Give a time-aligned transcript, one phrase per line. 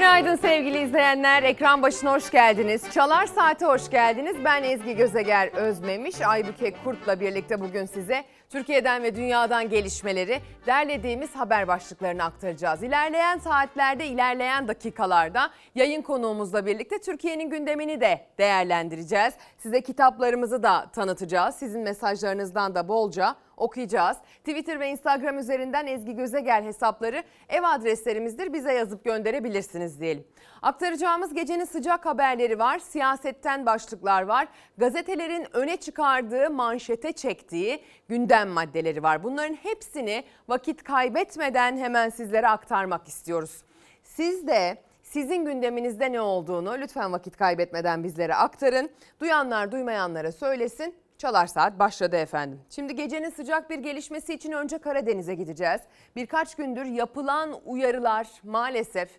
[0.00, 1.42] Günaydın sevgili izleyenler.
[1.42, 2.90] Ekran başına hoş geldiniz.
[2.90, 4.36] Çalar Saat'e hoş geldiniz.
[4.44, 6.20] Ben Ezgi Gözeger Özmemiş.
[6.20, 12.82] Aybüke Kurt'la birlikte bugün size Türkiye'den ve dünyadan gelişmeleri derlediğimiz haber başlıklarını aktaracağız.
[12.82, 19.34] İlerleyen saatlerde, ilerleyen dakikalarda yayın konuğumuzla birlikte Türkiye'nin gündemini de değerlendireceğiz.
[19.58, 21.54] Size kitaplarımızı da tanıtacağız.
[21.54, 24.16] Sizin mesajlarınızdan da bolca okuyacağız.
[24.38, 28.52] Twitter ve Instagram üzerinden Ezgi Gözegel hesapları ev adreslerimizdir.
[28.52, 30.24] Bize yazıp gönderebilirsiniz diyelim.
[30.62, 32.78] Aktaracağımız gecenin sıcak haberleri var.
[32.78, 34.48] Siyasetten başlıklar var.
[34.78, 39.22] Gazetelerin öne çıkardığı, manşete çektiği gündem maddeleri var.
[39.22, 43.62] Bunların hepsini vakit kaybetmeden hemen sizlere aktarmak istiyoruz.
[44.02, 48.90] Siz de sizin gündeminizde ne olduğunu lütfen vakit kaybetmeden bizlere aktarın.
[49.20, 50.94] Duyanlar duymayanlara söylesin.
[51.20, 52.60] Çalar Saat başladı efendim.
[52.70, 55.80] Şimdi gecenin sıcak bir gelişmesi için önce Karadeniz'e gideceğiz.
[56.16, 59.10] Birkaç gündür yapılan uyarılar maalesef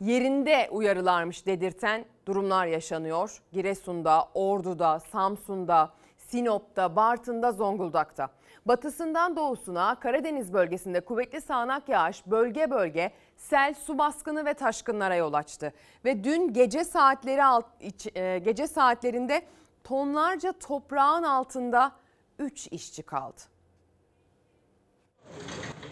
[0.00, 3.42] yerinde uyarılarmış dedirten durumlar yaşanıyor.
[3.52, 8.28] Giresun'da, Ordu'da, Samsun'da, Sinop'ta, Bartın'da, Zonguldak'ta.
[8.66, 15.32] Batısından doğusuna Karadeniz bölgesinde kuvvetli sağanak yağış bölge bölge sel, su baskını ve taşkınlara yol
[15.32, 15.72] açtı.
[16.04, 17.66] Ve dün gece saatleri alt,
[18.14, 19.42] e, gece saatlerinde
[19.84, 21.92] tonlarca toprağın altında
[22.38, 23.40] 3 işçi kaldı.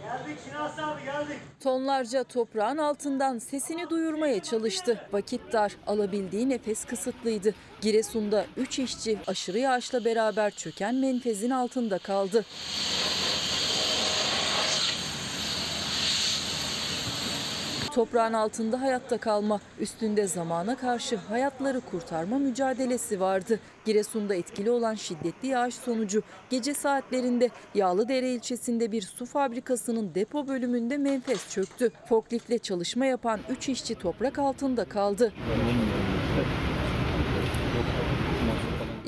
[0.02, 1.38] Geldik Şinas abi geldik.
[1.60, 5.00] Tonlarca toprağın altından sesini duyurmaya çalıştı.
[5.12, 7.54] Vakit dar, alabildiği nefes kısıtlıydı.
[7.80, 12.44] Giresun'da 3 işçi aşırı yağışla beraber çöken menfezin altında kaldı.
[17.94, 23.60] Toprağın altında hayatta kalma, üstünde zamana karşı hayatları kurtarma mücadelesi vardı.
[23.84, 30.98] Giresun'da etkili olan şiddetli yağış sonucu gece saatlerinde Yağlıdere ilçesinde bir su fabrikasının depo bölümünde
[30.98, 31.90] menfez çöktü.
[32.08, 35.32] Forkliftle çalışma yapan 3 işçi toprak altında kaldı.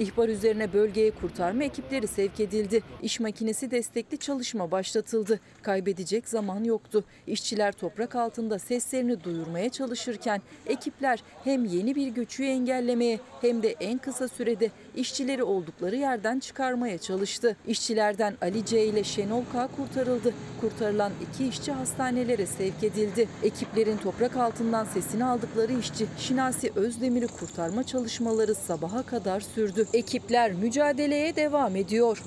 [0.02, 2.82] İhbar üzerine bölgeye kurtarma ekipleri sevk edildi.
[3.02, 5.40] İş makinesi destekli çalışma başlatıldı.
[5.62, 7.04] Kaybedecek zaman yoktu.
[7.26, 13.98] İşçiler toprak altında seslerini duyurmaya çalışırken ekipler hem yeni bir göçü engellemeye hem de en
[13.98, 17.56] kısa sürede işçileri oldukları yerden çıkarmaya çalıştı.
[17.66, 20.34] İşçilerden Ali C ile Şenol K kurtarıldı.
[20.60, 23.28] Kurtarılan iki işçi hastanelere sevk edildi.
[23.42, 29.86] Ekiplerin toprak altından sesini aldıkları işçi Şinasi Özdemir'i kurtarma çalışmaları sabaha kadar sürdü.
[29.92, 32.22] Ekipler mücadeleye devam ediyor.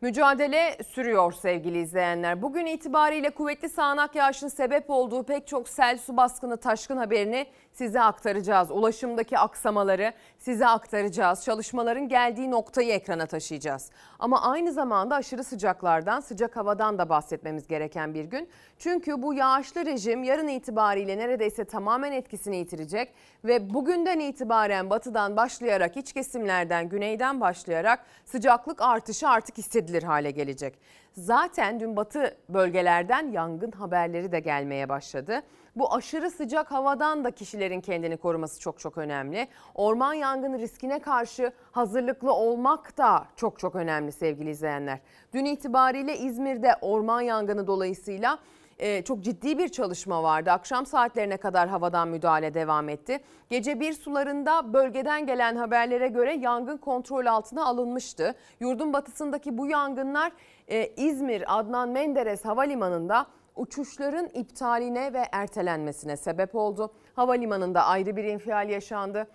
[0.00, 2.42] Mücadele sürüyor sevgili izleyenler.
[2.42, 8.00] Bugün itibariyle kuvvetli sağanak yağışın sebep olduğu pek çok sel, su baskını, taşkın haberini size
[8.00, 8.70] aktaracağız.
[8.70, 11.44] Ulaşımdaki aksamaları size aktaracağız.
[11.44, 13.90] Çalışmaların geldiği noktayı ekrana taşıyacağız.
[14.18, 18.48] Ama aynı zamanda aşırı sıcaklardan, sıcak havadan da bahsetmemiz gereken bir gün.
[18.78, 23.14] Çünkü bu yağışlı rejim yarın itibariyle neredeyse tamamen etkisini yitirecek
[23.44, 30.78] ve bugünden itibaren batıdan başlayarak iç kesimlerden, güneyden başlayarak sıcaklık artışı artık hissedilir hale gelecek.
[31.12, 35.42] Zaten dün batı bölgelerden yangın haberleri de gelmeye başladı.
[35.76, 39.48] Bu aşırı sıcak havadan da kişilerin kendini koruması çok çok önemli.
[39.74, 44.98] Orman yangını riskine karşı hazırlıklı olmak da çok çok önemli sevgili izleyenler.
[45.34, 48.38] Dün itibariyle İzmir'de orman yangını dolayısıyla
[48.78, 50.50] e, çok ciddi bir çalışma vardı.
[50.50, 53.20] Akşam saatlerine kadar havadan müdahale devam etti.
[53.50, 58.34] Gece bir sularında bölgeden gelen haberlere göre yangın kontrol altına alınmıştı.
[58.60, 60.32] Yurdun batısındaki bu yangınlar
[60.68, 63.26] e, İzmir Adnan Menderes Havalimanı'nda
[63.56, 66.92] uçuşların iptaline ve ertelenmesine sebep oldu.
[67.14, 69.26] Havalimanında ayrı bir infial yaşandı.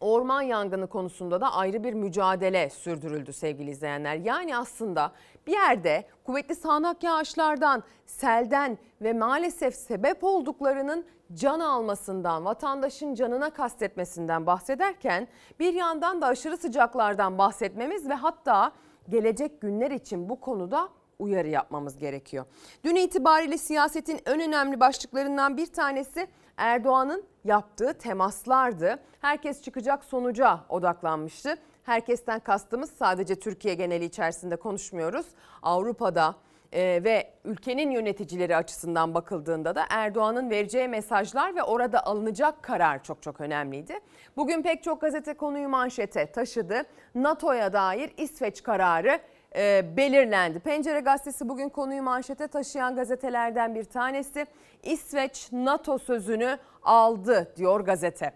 [0.00, 4.14] Orman yangını konusunda da ayrı bir mücadele sürdürüldü sevgili izleyenler.
[4.14, 5.12] Yani aslında
[5.46, 14.46] bir yerde kuvvetli sağanak yağışlardan, selden ve maalesef sebep olduklarının can almasından, vatandaşın canına kastetmesinden
[14.46, 15.28] bahsederken
[15.60, 18.72] bir yandan da aşırı sıcaklardan bahsetmemiz ve hatta
[19.08, 22.44] gelecek günler için bu konuda uyarı yapmamız gerekiyor.
[22.84, 26.26] Dün itibariyle siyasetin en önemli başlıklarından bir tanesi
[26.56, 28.98] Erdoğan'ın yaptığı temaslardı.
[29.20, 31.56] Herkes çıkacak sonuca odaklanmıştı.
[31.82, 35.26] Herkesten kastımız sadece Türkiye geneli içerisinde konuşmuyoruz.
[35.62, 36.34] Avrupa'da
[36.72, 43.22] e, ve ülkenin yöneticileri açısından bakıldığında da Erdoğan'ın vereceği mesajlar ve orada alınacak karar çok
[43.22, 43.98] çok önemliydi.
[44.36, 46.82] Bugün pek çok gazete konuyu manşete taşıdı.
[47.14, 49.20] NATO'ya dair İsveç kararı
[49.56, 50.60] e, belirlendi.
[50.60, 54.46] Pencere gazetesi bugün konuyu manşete taşıyan gazetelerden bir tanesi.
[54.82, 58.32] İsveç NATO sözünü aldı diyor gazete.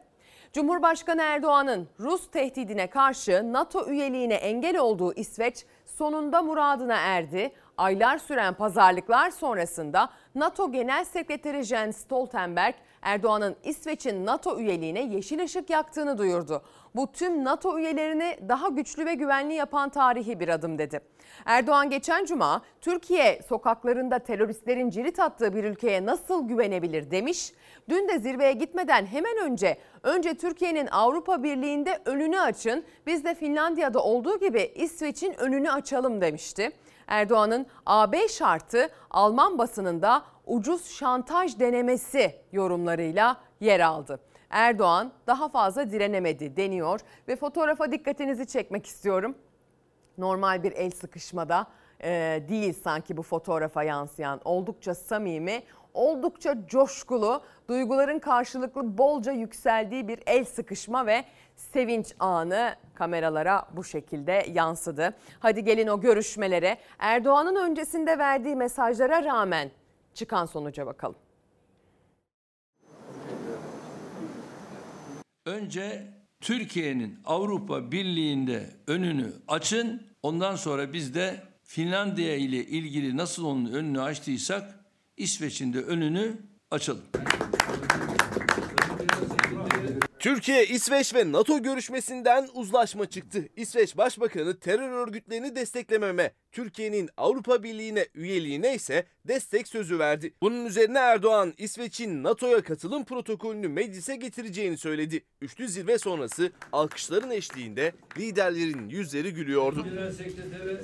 [0.52, 7.52] Cumhurbaşkanı Erdoğan'ın Rus tehdidine karşı NATO üyeliğine engel olduğu İsveç sonunda muradına erdi.
[7.78, 15.70] Aylar süren pazarlıklar sonrasında NATO Genel Sekreteri Jens Stoltenberg Erdoğan'ın İsveç'in NATO üyeliğine yeşil ışık
[15.70, 16.62] yaktığını duyurdu.
[16.96, 21.00] Bu tüm NATO üyelerini daha güçlü ve güvenli yapan tarihi bir adım dedi.
[21.44, 27.52] Erdoğan geçen cuma Türkiye sokaklarında teröristlerin cirit attığı bir ülkeye nasıl güvenebilir demiş.
[27.88, 34.02] Dün de zirveye gitmeden hemen önce önce Türkiye'nin Avrupa Birliği'nde önünü açın biz de Finlandiya'da
[34.02, 36.70] olduğu gibi İsveç'in önünü açalım demişti.
[37.10, 44.20] Erdoğan'ın AB şartı Alman basınında ucuz şantaj denemesi yorumlarıyla yer aldı.
[44.50, 49.34] Erdoğan daha fazla direnemedi deniyor ve fotoğrafa dikkatinizi çekmek istiyorum.
[50.18, 51.66] Normal bir el sıkışmada
[52.02, 54.40] e, değil sanki bu fotoğrafa yansıyan.
[54.44, 55.62] Oldukça samimi,
[55.94, 61.24] oldukça coşkulu, duyguların karşılıklı bolca yükseldiği bir el sıkışma ve
[61.72, 65.14] sevinç anı kameralara bu şekilde yansıdı.
[65.40, 69.70] Hadi gelin o görüşmelere Erdoğan'ın öncesinde verdiği mesajlara rağmen
[70.14, 71.16] çıkan sonuca bakalım.
[75.46, 76.06] Önce
[76.40, 80.02] Türkiye'nin Avrupa Birliği'nde önünü açın.
[80.22, 84.74] Ondan sonra biz de Finlandiya ile ilgili nasıl onun önünü açtıysak
[85.16, 86.36] İsveç'in de önünü
[86.70, 87.02] açalım.
[90.20, 93.48] Türkiye, İsveç ve NATO görüşmesinden uzlaşma çıktı.
[93.56, 100.34] İsveç Başbakanı terör örgütlerini desteklememe, Türkiye'nin Avrupa Birliği'ne üyeliğine ise destek sözü verdi.
[100.42, 105.24] Bunun üzerine Erdoğan, İsveç'in NATO'ya katılım protokolünü meclise getireceğini söyledi.
[105.40, 109.84] Üçlü zirve sonrası alkışların eşliğinde liderlerin yüzleri gülüyordu.
[109.84, 110.80] Genel Sekretere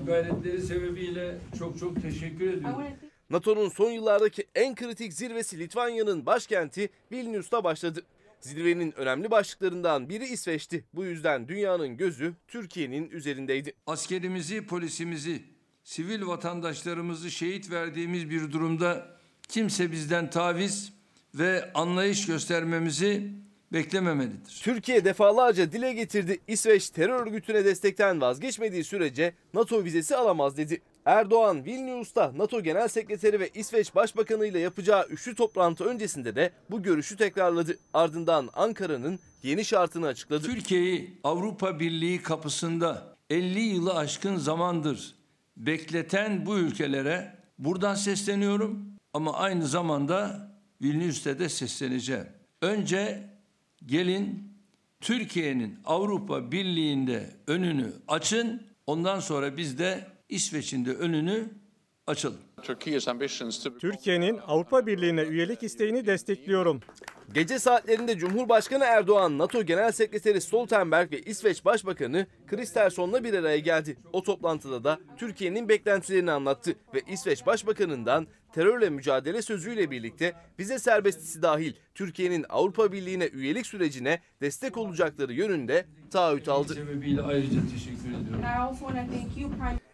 [0.00, 2.84] bu gayretleri sebebiyle çok çok teşekkür ediyorum.
[3.30, 8.02] NATO'nun son yıllardaki en kritik zirvesi Litvanya'nın başkenti Vilnius'ta başladı.
[8.42, 10.84] Zirvenin önemli başlıklarından biri İsveç'ti.
[10.94, 13.72] Bu yüzden dünyanın gözü Türkiye'nin üzerindeydi.
[13.86, 15.42] Askerimizi, polisimizi,
[15.84, 19.16] sivil vatandaşlarımızı şehit verdiğimiz bir durumda
[19.48, 20.92] kimse bizden taviz
[21.34, 23.32] ve anlayış göstermemizi
[23.72, 24.60] beklememelidir.
[24.62, 26.40] Türkiye defalarca dile getirdi.
[26.48, 30.82] İsveç terör örgütüne destekten vazgeçmediği sürece NATO vizesi alamaz dedi.
[31.04, 36.82] Erdoğan Vilnius'ta NATO Genel Sekreteri ve İsveç Başbakanı ile yapacağı üçlü toplantı öncesinde de bu
[36.82, 37.78] görüşü tekrarladı.
[37.94, 40.46] Ardından Ankara'nın yeni şartını açıkladı.
[40.46, 45.14] Türkiye'yi Avrupa Birliği kapısında 50 yılı aşkın zamandır
[45.56, 50.50] bekleten bu ülkelere buradan sesleniyorum ama aynı zamanda
[50.82, 52.26] Vilnius'ta de sesleneceğim.
[52.62, 53.30] Önce
[53.86, 54.52] gelin
[55.00, 58.62] Türkiye'nin Avrupa Birliği'nde önünü açın.
[58.86, 61.48] Ondan sonra biz de İsveç'in de önünü
[62.06, 62.38] açalım.
[62.62, 66.80] Turkey's ambitions to Türkiye'nin Avrupa Birliği'ne üyelik isteğini destekliyorum.
[67.34, 73.96] Gece saatlerinde Cumhurbaşkanı Erdoğan, NATO Genel Sekreteri Stoltenberg ve İsveç Başbakanı Kristersson'la bir araya geldi.
[74.12, 81.42] O toplantıda da Türkiye'nin beklentilerini anlattı ve İsveç Başbakanı'ndan terörle mücadele sözüyle birlikte vize serbestisi
[81.42, 86.74] dahil Türkiye'nin Avrupa Birliği'ne üyelik sürecine destek olacakları yönünde taahhüt aldı.
[86.74, 88.42] Sebebiyle ayrıca teşekkür ediyorum.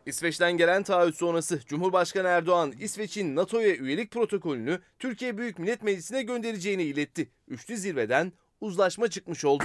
[0.09, 6.83] İsveç'ten gelen taahhüt sonrası Cumhurbaşkanı Erdoğan İsveç'in NATO'ya üyelik protokolünü Türkiye Büyük Millet Meclisi'ne göndereceğini
[6.83, 7.31] iletti.
[7.49, 9.65] Üçlü zirveden uzlaşma çıkmış oldu.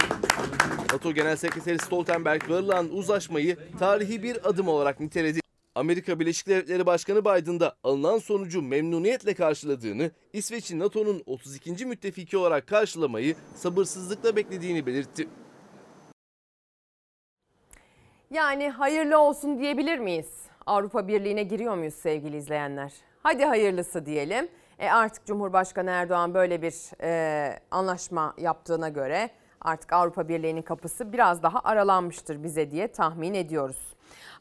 [0.92, 5.40] NATO Genel Sekreteri Stoltenberg varılan uzlaşmayı tarihi bir adım olarak niteledi.
[5.74, 11.86] Amerika Birleşik Devletleri Başkanı Biden da alınan sonucu memnuniyetle karşıladığını, İsveç'in NATO'nun 32.
[11.86, 15.28] müttefiki olarak karşılamayı sabırsızlıkla beklediğini belirtti.
[18.34, 20.42] Yani hayırlı olsun diyebilir miyiz?
[20.66, 22.92] Avrupa Birliği'ne giriyor muyuz sevgili izleyenler?
[23.22, 24.48] Hadi hayırlısı diyelim.
[24.78, 31.42] E artık Cumhurbaşkanı Erdoğan böyle bir e, anlaşma yaptığına göre artık Avrupa Birliği'nin kapısı biraz
[31.42, 33.93] daha aralanmıştır bize diye tahmin ediyoruz.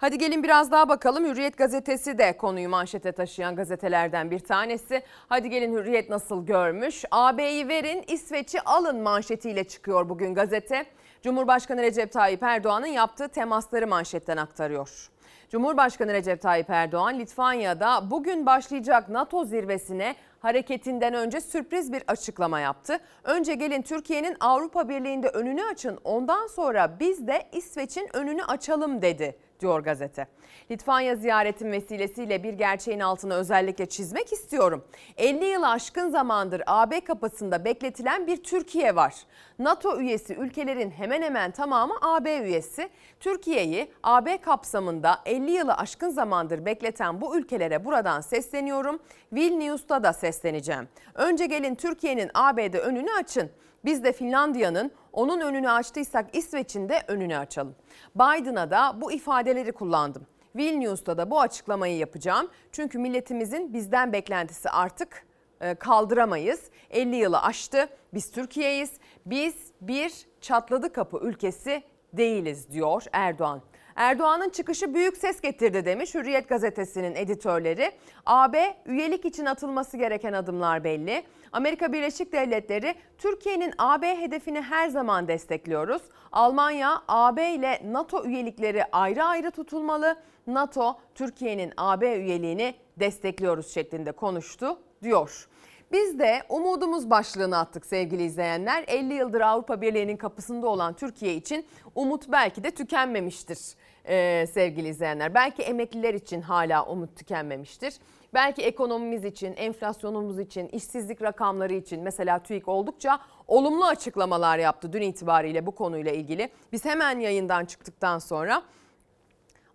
[0.03, 1.25] Hadi gelin biraz daha bakalım.
[1.25, 5.03] Hürriyet gazetesi de konuyu manşete taşıyan gazetelerden bir tanesi.
[5.29, 7.03] Hadi gelin Hürriyet nasıl görmüş?
[7.11, 10.85] AB'yi verin, İsveç'i alın manşetiyle çıkıyor bugün gazete.
[11.21, 15.09] Cumhurbaşkanı Recep Tayyip Erdoğan'ın yaptığı temasları manşetten aktarıyor.
[15.49, 22.99] Cumhurbaşkanı Recep Tayyip Erdoğan Litvanya'da bugün başlayacak NATO zirvesine hareketinden önce sürpriz bir açıklama yaptı.
[23.23, 29.35] Önce gelin Türkiye'nin Avrupa Birliği'nde önünü açın ondan sonra biz de İsveç'in önünü açalım dedi
[29.63, 30.27] diyor gazete.
[30.71, 34.83] Litvanya ziyaretim vesilesiyle bir gerçeğin altını özellikle çizmek istiyorum.
[35.17, 39.15] 50 yıl aşkın zamandır AB kapısında bekletilen bir Türkiye var.
[39.59, 42.89] NATO üyesi ülkelerin hemen hemen tamamı AB üyesi.
[43.19, 48.99] Türkiye'yi AB kapsamında 50 yılı aşkın zamandır bekleten bu ülkelere buradan sesleniyorum.
[49.33, 50.87] Vilnius'ta da sesleneceğim.
[51.15, 53.51] Önce gelin Türkiye'nin AB'de önünü açın.
[53.85, 57.75] Biz de Finlandiya'nın onun önünü açtıysak İsveç'in de önünü açalım.
[58.15, 60.27] Biden'a da bu ifadeleri kullandım.
[60.55, 62.49] Vilnius'ta da bu açıklamayı yapacağım.
[62.71, 65.25] Çünkü milletimizin bizden beklentisi artık
[65.61, 66.61] e, kaldıramayız.
[66.89, 67.87] 50 yılı aştı.
[68.13, 68.91] Biz Türkiye'yiz.
[69.25, 73.61] Biz bir çatladı kapı ülkesi değiliz diyor Erdoğan.
[73.95, 77.91] Erdoğan'ın çıkışı büyük ses getirdi demiş Hürriyet gazetesinin editörleri.
[78.25, 81.23] AB üyelik için atılması gereken adımlar belli.
[81.51, 86.01] Amerika Birleşik Devletleri Türkiye'nin AB hedefini her zaman destekliyoruz.
[86.31, 90.15] Almanya AB ile NATO üyelikleri ayrı ayrı tutulmalı.
[90.47, 95.47] NATO Türkiye'nin AB üyeliğini destekliyoruz şeklinde konuştu diyor.
[95.93, 98.83] Biz de umudumuz başlığını attık sevgili izleyenler.
[98.87, 103.59] 50 yıldır Avrupa Birliği'nin kapısında olan Türkiye için umut belki de tükenmemiştir
[104.05, 105.33] ee, sevgili izleyenler.
[105.33, 107.93] Belki emekliler için hala umut tükenmemiştir.
[108.33, 115.01] Belki ekonomimiz için, enflasyonumuz için, işsizlik rakamları için mesela TÜİK oldukça olumlu açıklamalar yaptı dün
[115.01, 116.49] itibariyle bu konuyla ilgili.
[116.71, 118.63] Biz hemen yayından çıktıktan sonra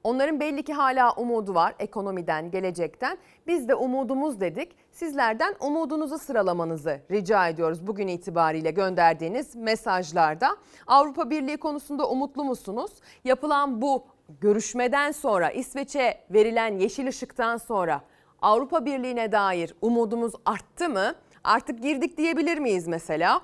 [0.05, 3.19] Onların belli ki hala umudu var ekonomiden, gelecekten.
[3.47, 4.77] Biz de umudumuz dedik.
[4.99, 10.57] Sizlerden umudunuzu sıralamanızı rica ediyoruz bugün itibariyle gönderdiğiniz mesajlarda.
[10.87, 12.91] Avrupa Birliği konusunda umutlu musunuz?
[13.25, 14.07] Yapılan bu
[14.41, 18.01] görüşmeden sonra İsveç'e verilen yeşil ışıktan sonra
[18.43, 21.15] Avrupa Birliği'ne dair umudumuz arttı mı?
[21.45, 23.41] Artık girdik diyebilir miyiz mesela?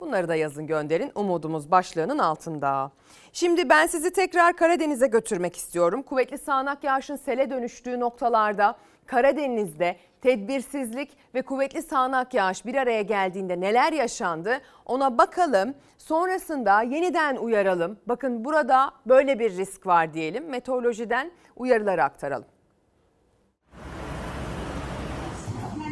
[0.00, 2.90] Bunları da yazın gönderin umudumuz başlığının altında.
[3.32, 6.02] Şimdi ben sizi tekrar Karadeniz'e götürmek istiyorum.
[6.02, 13.60] Kuvvetli sağanak yağışın sele dönüştüğü noktalarda Karadeniz'de tedbirsizlik ve kuvvetli sağanak yağış bir araya geldiğinde
[13.60, 15.74] neler yaşandı ona bakalım.
[15.98, 17.98] Sonrasında yeniden uyaralım.
[18.06, 20.48] Bakın burada böyle bir risk var diyelim.
[20.48, 22.53] Meteorolojiden uyarıları aktaralım.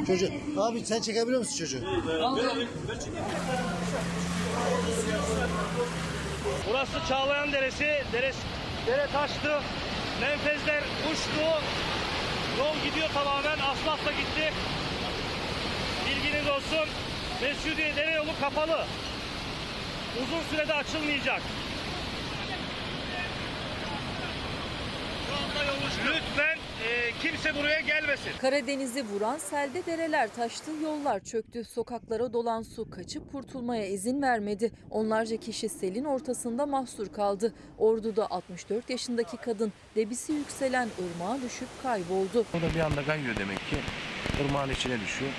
[0.07, 0.31] Çocuk.
[0.59, 1.81] Abi sen çekebiliyor musun çocuğu?
[6.69, 8.03] Burası Çağlayan Deresi.
[8.13, 8.33] Dere,
[8.87, 9.61] dere taştı.
[10.21, 10.83] Menfezler
[11.13, 11.47] uçtu.
[12.59, 13.59] Yol gidiyor tamamen.
[13.59, 14.53] Asfaltla gitti.
[16.07, 16.89] Bilginiz olsun.
[17.43, 18.85] Mesudiye dere yolu kapalı.
[20.23, 21.43] Uzun sürede açılmayacak.
[21.43, 22.61] Şu anda yol
[25.13, 25.22] uçtu.
[26.07, 26.57] Lütfen
[26.89, 28.31] e, kimse buraya gelmesin.
[28.41, 31.65] Karadeniz'i vuran selde dereler taştı, yollar çöktü.
[31.65, 34.73] Sokaklara dolan su kaçıp kurtulmaya izin vermedi.
[34.91, 37.55] Onlarca kişi selin ortasında mahsur kaldı.
[37.79, 42.45] Ordu'da 64 yaşındaki kadın debisi yükselen ırmağa düşüp kayboldu.
[42.59, 43.77] O da bir anda kayıyor demek ki.
[44.45, 45.31] Irmağın içine düşüyor.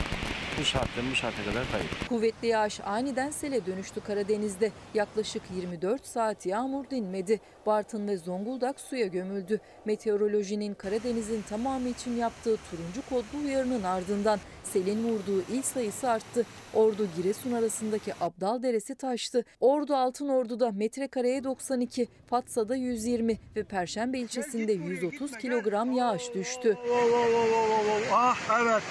[0.60, 1.89] Bu saatten bu saate kadar kayıyor.
[2.10, 4.72] Kuvvetli yağış aniden sele dönüştü Karadeniz'de.
[4.93, 7.39] Yaklaşık 24 saat yağmur dinmedi.
[7.65, 9.60] Bartın ve Zonguldak suya gömüldü.
[9.86, 16.45] Meteorolojinin Karadeniz'in tamamı için yaptığı turuncu kodlu uyarının ardından selin vurduğu il sayısı arttı.
[16.74, 19.45] Ordu Giresun arasındaki Abdal Deresi taştı.
[19.60, 26.77] Ordu Altınordu'da metrekareye 92, Fatsa'da 120 ve Perşembe ilçesinde 130 kilogram yağış düştü.
[28.12, 28.83] Ah evet.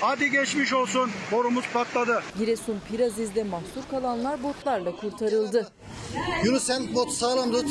[0.00, 0.93] Hadi geçmiş olsun.
[1.32, 2.22] Borumuz patladı.
[2.38, 5.68] Giresun Piraziz'de mahsur kalanlar botlarla kurtarıldı.
[6.44, 7.66] Yunus sen bot sağlam tut.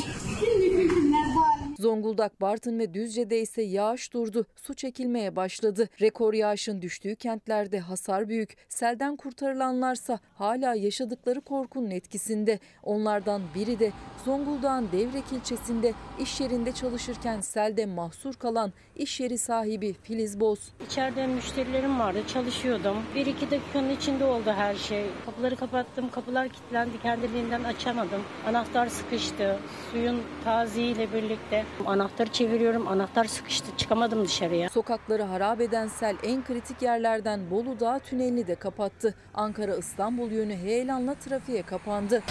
[1.84, 4.46] Zonguldak, Bartın ve Düzce'de ise yağış durdu.
[4.56, 5.88] Su çekilmeye başladı.
[6.00, 8.56] Rekor yağışın düştüğü kentlerde hasar büyük.
[8.68, 12.58] Selden kurtarılanlarsa hala yaşadıkları korkunun etkisinde.
[12.82, 13.92] Onlardan biri de
[14.24, 20.58] Zonguldak'ın Devrek ilçesinde iş yerinde çalışırken selde mahsur kalan iş yeri sahibi Filiz Boz.
[20.86, 22.96] İçeride müşterilerim vardı, çalışıyordum.
[23.14, 25.04] Bir iki dakikanın içinde oldu her şey.
[25.26, 28.22] Kapıları kapattım, kapılar kilitlendi, kendiliğinden açamadım.
[28.46, 29.58] Anahtar sıkıştı,
[29.92, 31.64] suyun taziğiyle birlikte.
[31.86, 34.68] Anahtarı çeviriyorum, anahtar sıkıştı, çıkamadım dışarıya.
[34.68, 39.14] Sokakları harap eden sel en kritik yerlerden Bolu Dağı tünelini de kapattı.
[39.34, 42.22] Ankara-İstanbul yönü heyelanla trafiğe kapandı.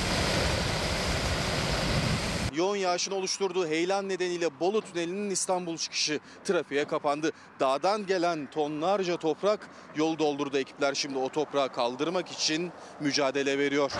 [2.55, 7.31] Yoğun yağışın oluşturduğu heyelan nedeniyle Bolu Tüneli'nin İstanbul çıkışı trafiğe kapandı.
[7.59, 10.57] Dağdan gelen tonlarca toprak yol doldurdu.
[10.57, 13.91] Ekipler şimdi o toprağı kaldırmak için mücadele veriyor.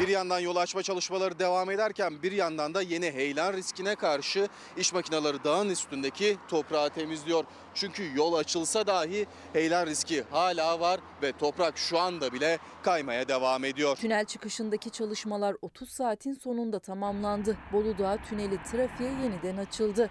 [0.00, 4.92] Bir yandan yol açma çalışmaları devam ederken bir yandan da yeni heyelan riskine karşı iş
[4.92, 7.44] makineleri dağın üstündeki toprağı temizliyor.
[7.74, 13.64] Çünkü yol açılsa dahi heyelan riski hala var ve toprak şu anda bile kaymaya devam
[13.64, 13.96] ediyor.
[13.96, 17.56] Tünel çıkışındaki çalışmalar 30 saatin sonunda tamamlandı.
[17.72, 20.10] Bolu Dağı tüneli trafiğe yeniden açıldı.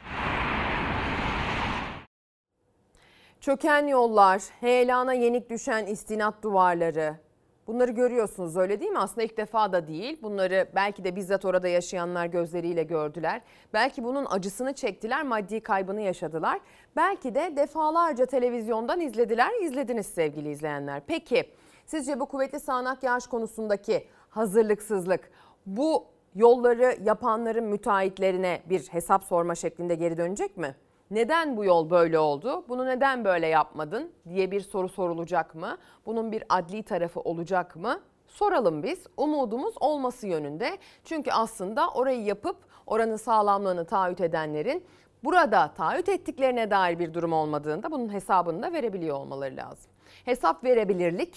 [3.41, 7.28] Çöken yollar, heyelana yenik düşen istinat duvarları.
[7.69, 8.99] Bunları görüyorsunuz öyle değil mi?
[8.99, 10.17] Aslında ilk defa da değil.
[10.21, 13.41] Bunları belki de bizzat orada yaşayanlar gözleriyle gördüler.
[13.73, 16.59] Belki bunun acısını çektiler, maddi kaybını yaşadılar.
[16.95, 21.01] Belki de defalarca televizyondan izlediler, izlediniz sevgili izleyenler.
[21.07, 21.43] Peki
[21.85, 25.31] sizce bu kuvvetli sağanak yağış konusundaki hazırlıksızlık,
[25.65, 30.75] bu yolları yapanların müteahhitlerine bir hesap sorma şeklinde geri dönecek mi?
[31.11, 32.65] Neden bu yol böyle oldu?
[32.69, 35.77] Bunu neden böyle yapmadın diye bir soru sorulacak mı?
[36.05, 37.99] Bunun bir adli tarafı olacak mı?
[38.27, 39.07] Soralım biz.
[39.17, 40.77] Umudumuz olması yönünde.
[41.03, 44.85] Çünkü aslında orayı yapıp oranın sağlamlığını taahhüt edenlerin
[45.23, 49.91] burada taahhüt ettiklerine dair bir durum olmadığında bunun hesabını da verebiliyor olmaları lazım.
[50.25, 51.35] Hesap verebilirlik,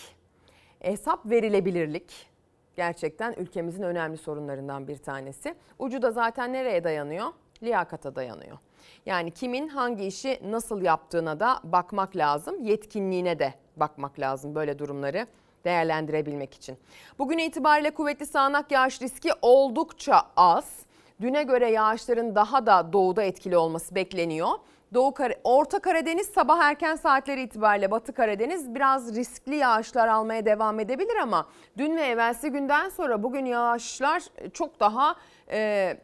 [0.81, 2.27] hesap verilebilirlik
[2.77, 5.55] gerçekten ülkemizin önemli sorunlarından bir tanesi.
[5.79, 7.27] Ucu da zaten nereye dayanıyor?
[7.63, 8.59] Liyakata dayanıyor.
[9.07, 12.65] Yani kimin hangi işi nasıl yaptığına da bakmak lazım.
[12.65, 15.27] Yetkinliğine de bakmak lazım böyle durumları
[15.65, 16.79] değerlendirebilmek için.
[17.19, 20.79] Bugün itibariyle kuvvetli sağanak yağış riski oldukça az.
[21.21, 24.49] Düne göre yağışların daha da doğuda etkili olması bekleniyor.
[24.95, 31.17] Doğu Orta Karadeniz sabah erken saatleri itibariyle Batı Karadeniz biraz riskli yağışlar almaya devam edebilir
[31.17, 34.23] ama dün ve evvelsi günden sonra bugün yağışlar
[34.53, 35.17] çok daha
[35.51, 35.97] e,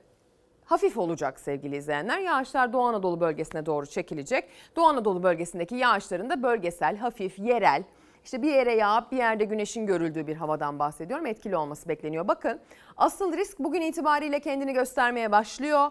[0.69, 2.19] hafif olacak sevgili izleyenler.
[2.19, 4.49] Yağışlar Doğu Anadolu bölgesine doğru çekilecek.
[4.77, 7.83] Doğu Anadolu bölgesindeki yağışların da bölgesel, hafif, yerel,
[8.25, 11.27] işte bir yere yağıp bir yerde güneşin görüldüğü bir havadan bahsediyorum.
[11.27, 12.29] Etkili olması bekleniyor.
[12.29, 12.61] Bakın
[12.97, 15.91] asıl risk bugün itibariyle kendini göstermeye başlıyor.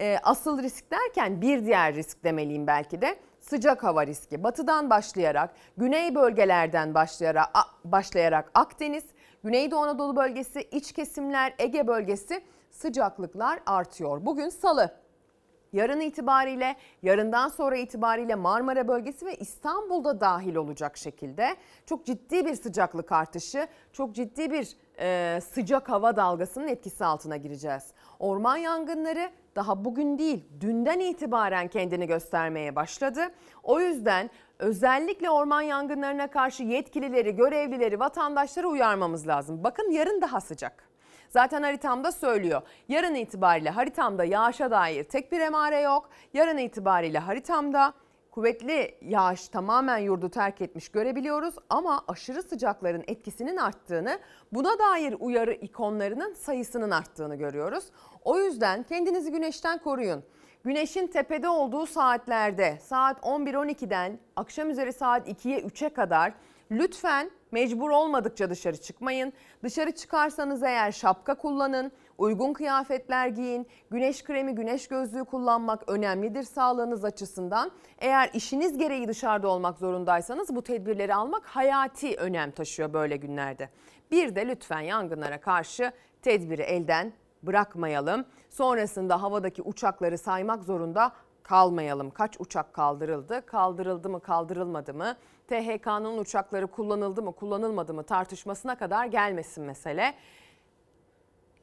[0.00, 4.42] Ee, asıl risk derken bir diğer risk demeliyim belki de sıcak hava riski.
[4.44, 7.48] Batıdan başlayarak, güney bölgelerden başlayarak,
[7.84, 9.04] başlayarak Akdeniz,
[9.44, 12.42] Güneydoğu Anadolu bölgesi, iç kesimler, Ege bölgesi
[12.78, 14.26] sıcaklıklar artıyor.
[14.26, 14.90] Bugün salı.
[15.72, 21.56] Yarın itibariyle, yarından sonra itibariyle Marmara bölgesi ve İstanbul'da dahil olacak şekilde
[21.86, 27.92] çok ciddi bir sıcaklık artışı, çok ciddi bir e, sıcak hava dalgasının etkisi altına gireceğiz.
[28.18, 33.20] Orman yangınları daha bugün değil, dünden itibaren kendini göstermeye başladı.
[33.62, 39.64] O yüzden özellikle orman yangınlarına karşı yetkilileri, görevlileri, vatandaşları uyarmamız lazım.
[39.64, 40.87] Bakın yarın daha sıcak.
[41.28, 42.62] Zaten haritamda söylüyor.
[42.88, 46.08] Yarın itibariyle haritamda yağışa dair tek bir emare yok.
[46.34, 47.94] Yarın itibariyle haritamda
[48.30, 54.18] kuvvetli yağış tamamen yurdu terk etmiş görebiliyoruz ama aşırı sıcakların etkisinin arttığını,
[54.52, 57.84] buna dair uyarı ikonlarının sayısının arttığını görüyoruz.
[58.24, 60.24] O yüzden kendinizi güneşten koruyun.
[60.64, 66.32] Güneşin tepede olduğu saatlerde saat 11-12'den akşam üzeri saat 2'ye 3'e kadar
[66.70, 69.32] lütfen mecbur olmadıkça dışarı çıkmayın.
[69.62, 77.04] Dışarı çıkarsanız eğer şapka kullanın, uygun kıyafetler giyin, güneş kremi, güneş gözlüğü kullanmak önemlidir sağlığınız
[77.04, 77.70] açısından.
[77.98, 83.68] Eğer işiniz gereği dışarıda olmak zorundaysanız bu tedbirleri almak hayati önem taşıyor böyle günlerde.
[84.10, 88.24] Bir de lütfen yangınlara karşı tedbiri elden bırakmayalım.
[88.50, 92.10] Sonrasında havadaki uçakları saymak zorunda kalmayalım.
[92.10, 93.46] Kaç uçak kaldırıldı?
[93.46, 95.16] Kaldırıldı mı, kaldırılmadı mı?
[95.48, 100.14] THK'nın uçakları kullanıldı mı, kullanılmadı mı tartışmasına kadar gelmesin mesele.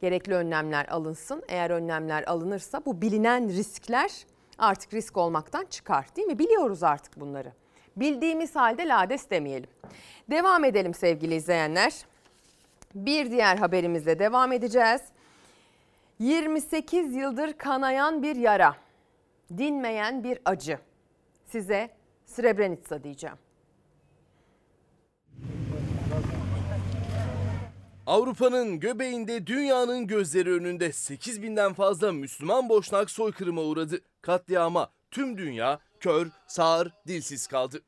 [0.01, 1.43] Gerekli önlemler alınsın.
[1.47, 4.11] Eğer önlemler alınırsa bu bilinen riskler
[4.57, 6.39] artık risk olmaktan çıkar değil mi?
[6.39, 7.51] Biliyoruz artık bunları.
[7.95, 9.69] Bildiğimiz halde lades demeyelim.
[10.29, 12.05] Devam edelim sevgili izleyenler.
[12.95, 15.01] Bir diğer haberimizle devam edeceğiz.
[16.19, 18.75] 28 yıldır kanayan bir yara,
[19.57, 20.79] dinmeyen bir acı.
[21.45, 21.89] Size
[22.25, 23.44] Srebrenica diyeceğim.
[28.05, 33.99] Avrupa'nın göbeğinde dünyanın gözleri önünde 8 binden fazla Müslüman boşnak soykırıma uğradı.
[34.21, 37.81] Katliama tüm dünya kör, sağır, dilsiz kaldı.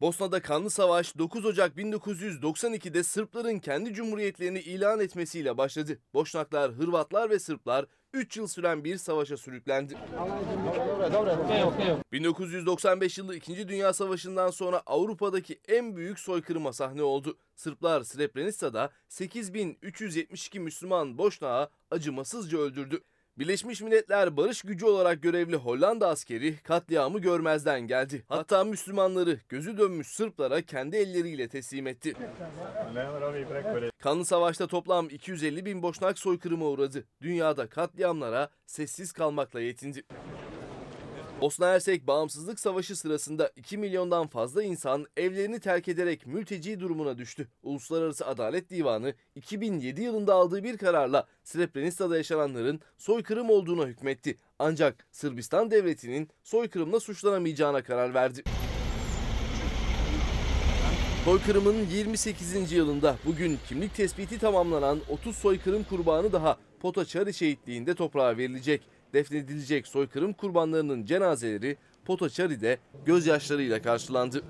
[0.00, 5.98] Bosna'da kanlı savaş 9 Ocak 1992'de Sırpların kendi cumhuriyetlerini ilan etmesiyle başladı.
[6.14, 7.86] Boşnaklar, Hırvatlar ve Sırplar
[8.16, 9.96] 3 yıl süren bir savaşa sürüklendi.
[12.12, 13.68] 1995 yılı 2.
[13.68, 17.38] Dünya Savaşı'ndan sonra Avrupa'daki en büyük soykırıma sahne oldu.
[17.54, 23.00] Sırplar Srebrenica'da 8372 Müslüman Boşnağı acımasızca öldürdü.
[23.38, 28.22] Birleşmiş Milletler barış gücü olarak görevli Hollanda askeri katliamı görmezden geldi.
[28.28, 32.14] Hatta Müslümanları gözü dönmüş Sırplara kendi elleriyle teslim etti.
[33.98, 37.04] Kanlı savaşta toplam 250 bin boşnak soykırıma uğradı.
[37.22, 40.02] Dünyada katliamlara sessiz kalmakla yetindi.
[41.40, 47.48] Bosna Hersek Bağımsızlık Savaşı sırasında 2 milyondan fazla insan evlerini terk ederek mülteci durumuna düştü.
[47.62, 54.36] Uluslararası Adalet Divanı 2007 yılında aldığı bir kararla Srebrenica'da yaşananların soykırım olduğuna hükmetti.
[54.58, 58.42] Ancak Sırbistan devletinin soykırımla suçlanamayacağına karar verdi.
[61.24, 62.72] Soykırımın 28.
[62.72, 68.95] yılında bugün kimlik tespiti tamamlanan 30 soykırım kurbanı daha Potaçari şehitliğinde toprağa verilecek.
[69.16, 74.42] Defnedilecek soykırım kurbanlarının cenazeleri Potaçari'de gözyaşlarıyla karşılandı.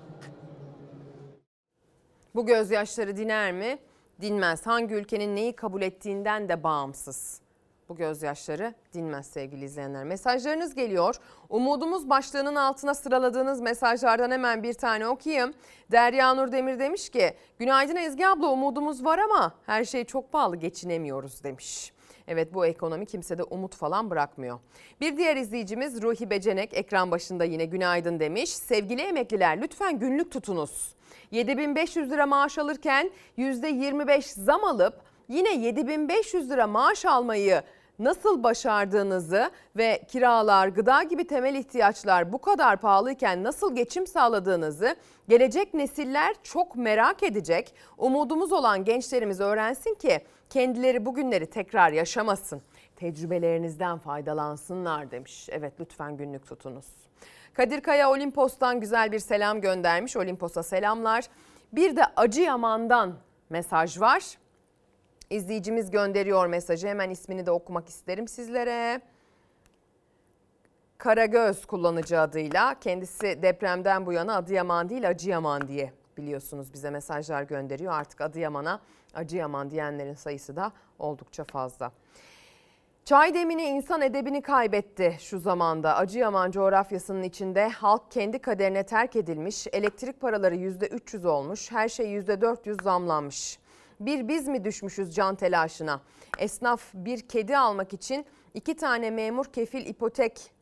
[2.35, 3.79] Bu gözyaşları diner mi?
[4.21, 4.67] dinmez.
[4.67, 7.41] Hangi ülkenin neyi kabul ettiğinden de bağımsız.
[7.89, 10.05] Bu gözyaşları dinmez sevgili izleyenler.
[10.05, 11.17] Mesajlarınız geliyor.
[11.49, 15.55] Umudumuz başlığının altına sıraladığınız mesajlardan hemen bir tane okuyayım.
[15.93, 20.57] Derya Nur Demir demiş ki günaydın Ezgi abla umudumuz var ama her şey çok pahalı
[20.57, 21.93] geçinemiyoruz demiş.
[22.29, 24.59] Evet bu ekonomi kimsede umut falan bırakmıyor.
[25.01, 28.51] Bir diğer izleyicimiz Ruhi Becenek ekran başında yine günaydın demiş.
[28.51, 30.95] Sevgili emekliler lütfen günlük tutunuz.
[31.31, 34.95] 7500 lira maaş alırken %25 zam alıp
[35.29, 37.63] yine 7500 lira maaş almayı
[37.99, 44.97] nasıl başardığınızı ve kiralar, gıda gibi temel ihtiyaçlar bu kadar pahalıyken nasıl geçim sağladığınızı
[45.29, 47.75] gelecek nesiller çok merak edecek.
[47.99, 52.63] Umudumuz olan gençlerimiz öğrensin ki kendileri bugünleri tekrar yaşamasın.
[52.97, 55.49] Tecrübelerinizden faydalansınlar demiş.
[55.53, 56.87] Evet lütfen günlük tutunuz.
[57.55, 60.17] Kadir Kaya Olimpos'tan güzel bir selam göndermiş.
[60.17, 61.25] Olimpos'a selamlar.
[61.73, 63.15] Bir de Acıyaman'dan
[63.51, 64.39] mesaj var.
[65.31, 66.89] İzleyicimiz gönderiyor mesajı.
[66.89, 69.01] Hemen ismini de okumak isterim sizlere.
[70.99, 77.93] Karagöz kullanıcı adıyla kendisi depremden bu yana Adıyaman değil Acıyaman diye biliyorsunuz bize mesajlar gönderiyor.
[77.93, 78.81] Artık Adıyaman'a
[79.15, 81.93] Acıyaman diyenlerin sayısı da oldukça fazla.
[83.05, 85.97] Çay demini insan edebini kaybetti şu zamanda.
[85.97, 92.83] Acıyaman coğrafyasının içinde halk kendi kaderine terk edilmiş, elektrik paraları %300 olmuş, her şey %400
[92.83, 93.59] zamlanmış.
[94.01, 96.01] Bir biz mi düşmüşüz can telaşına?
[96.39, 100.53] Esnaf bir kedi almak için iki tane memur kefil ipotek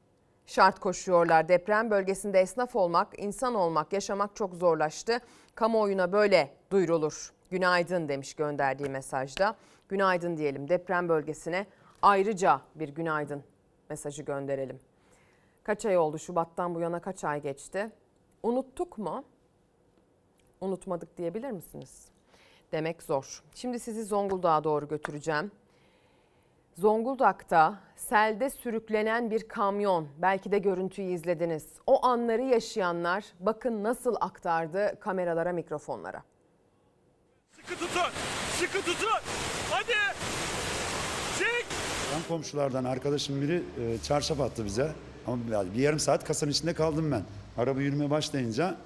[0.46, 1.48] şart koşuyorlar.
[1.48, 5.18] Deprem bölgesinde esnaf olmak, insan olmak, yaşamak çok zorlaştı.
[5.54, 7.32] Kamuoyuna böyle duyurulur.
[7.50, 9.56] Günaydın demiş gönderdiği mesajda.
[9.88, 11.66] Günaydın diyelim deprem bölgesine
[12.02, 13.44] ayrıca bir günaydın
[13.90, 14.80] mesajı gönderelim.
[15.62, 17.90] Kaç ay oldu Şubat'tan bu yana kaç ay geçti?
[18.42, 19.24] Unuttuk mu?
[20.60, 22.08] Unutmadık diyebilir misiniz?
[22.72, 23.42] Demek zor.
[23.54, 25.50] Şimdi sizi Zonguldak'a doğru götüreceğim.
[26.78, 30.08] Zonguldak'ta selde sürüklenen bir kamyon.
[30.22, 31.66] Belki de görüntüyü izlediniz.
[31.86, 36.22] O anları yaşayanlar bakın nasıl aktardı kameralara, mikrofonlara.
[37.52, 38.10] Sıkı tutun.
[38.58, 39.20] Sıkı tutun.
[39.70, 39.92] Hadi.
[41.38, 41.66] Çek.
[42.12, 44.92] Yan komşulardan arkadaşım biri e, çarşaf attı bize.
[45.26, 45.38] Ama
[45.74, 47.22] bir yarım saat kasanın içinde kaldım ben.
[47.58, 48.76] Araba yürümeye başlayınca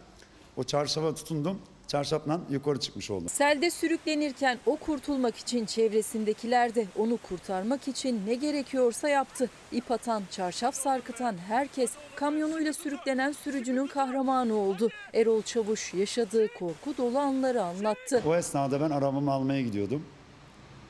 [0.56, 1.58] o çarşafa tutundum.
[1.88, 3.28] Çarşafla yukarı çıkmış oldum.
[3.28, 9.50] Selde sürüklenirken o kurtulmak için çevresindekiler de onu kurtarmak için ne gerekiyorsa yaptı.
[9.72, 14.88] İp atan, çarşaf sarkıtan herkes kamyonuyla sürüklenen sürücünün kahramanı oldu.
[15.14, 18.22] Erol Çavuş yaşadığı korku dolu anları anlattı.
[18.26, 20.04] O esnada ben arabamı almaya gidiyordum.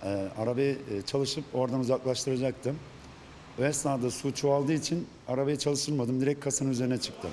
[0.02, 2.78] Ee, arabayı e, çalışıp oradan uzaklaştıracaktım.
[3.60, 6.20] O esnada su çoğaldığı için arabayı çalıştırmadım.
[6.20, 7.30] Direkt kasanın üzerine çıktım.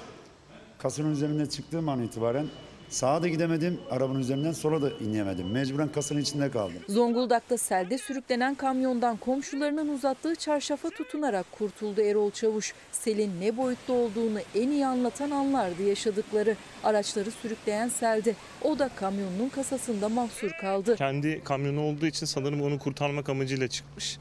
[0.78, 2.48] Kasanın üzerine çıktığım an itibaren
[2.90, 3.80] sağa da gidemedim.
[3.92, 5.52] Arabanın üzerinden sola da inemedim.
[5.52, 6.80] Mecburen kasanın içinde kaldım.
[6.90, 12.74] Zonguldak'ta selde sürüklenen kamyondan komşularının uzattığı çarşafa tutunarak kurtuldu Erol Çavuş.
[12.92, 16.56] Selin ne boyutta olduğunu en iyi anlatan anlardı yaşadıkları.
[16.84, 18.36] Araçları sürükleyen selde.
[18.62, 20.96] O da kamyonunun kasasında mahsur kaldı.
[20.96, 24.18] Kendi kamyonu olduğu için sanırım onu kurtarmak amacıyla çıkmış.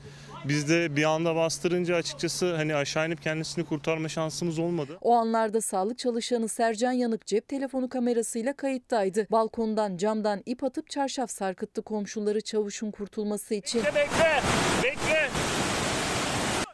[0.49, 4.99] Biz de bir anda bastırınca açıkçası hani aşağı inip kendisini kurtarma şansımız olmadı.
[5.01, 9.27] O anlarda sağlık çalışanı Sercan Yanık cep telefonu kamerasıyla kayıttaydı.
[9.31, 13.81] Balkondan camdan ip atıp çarşaf sarkıttı komşuları çavuşun kurtulması için.
[13.85, 14.43] Bekle bekle.
[14.83, 15.29] Bekle.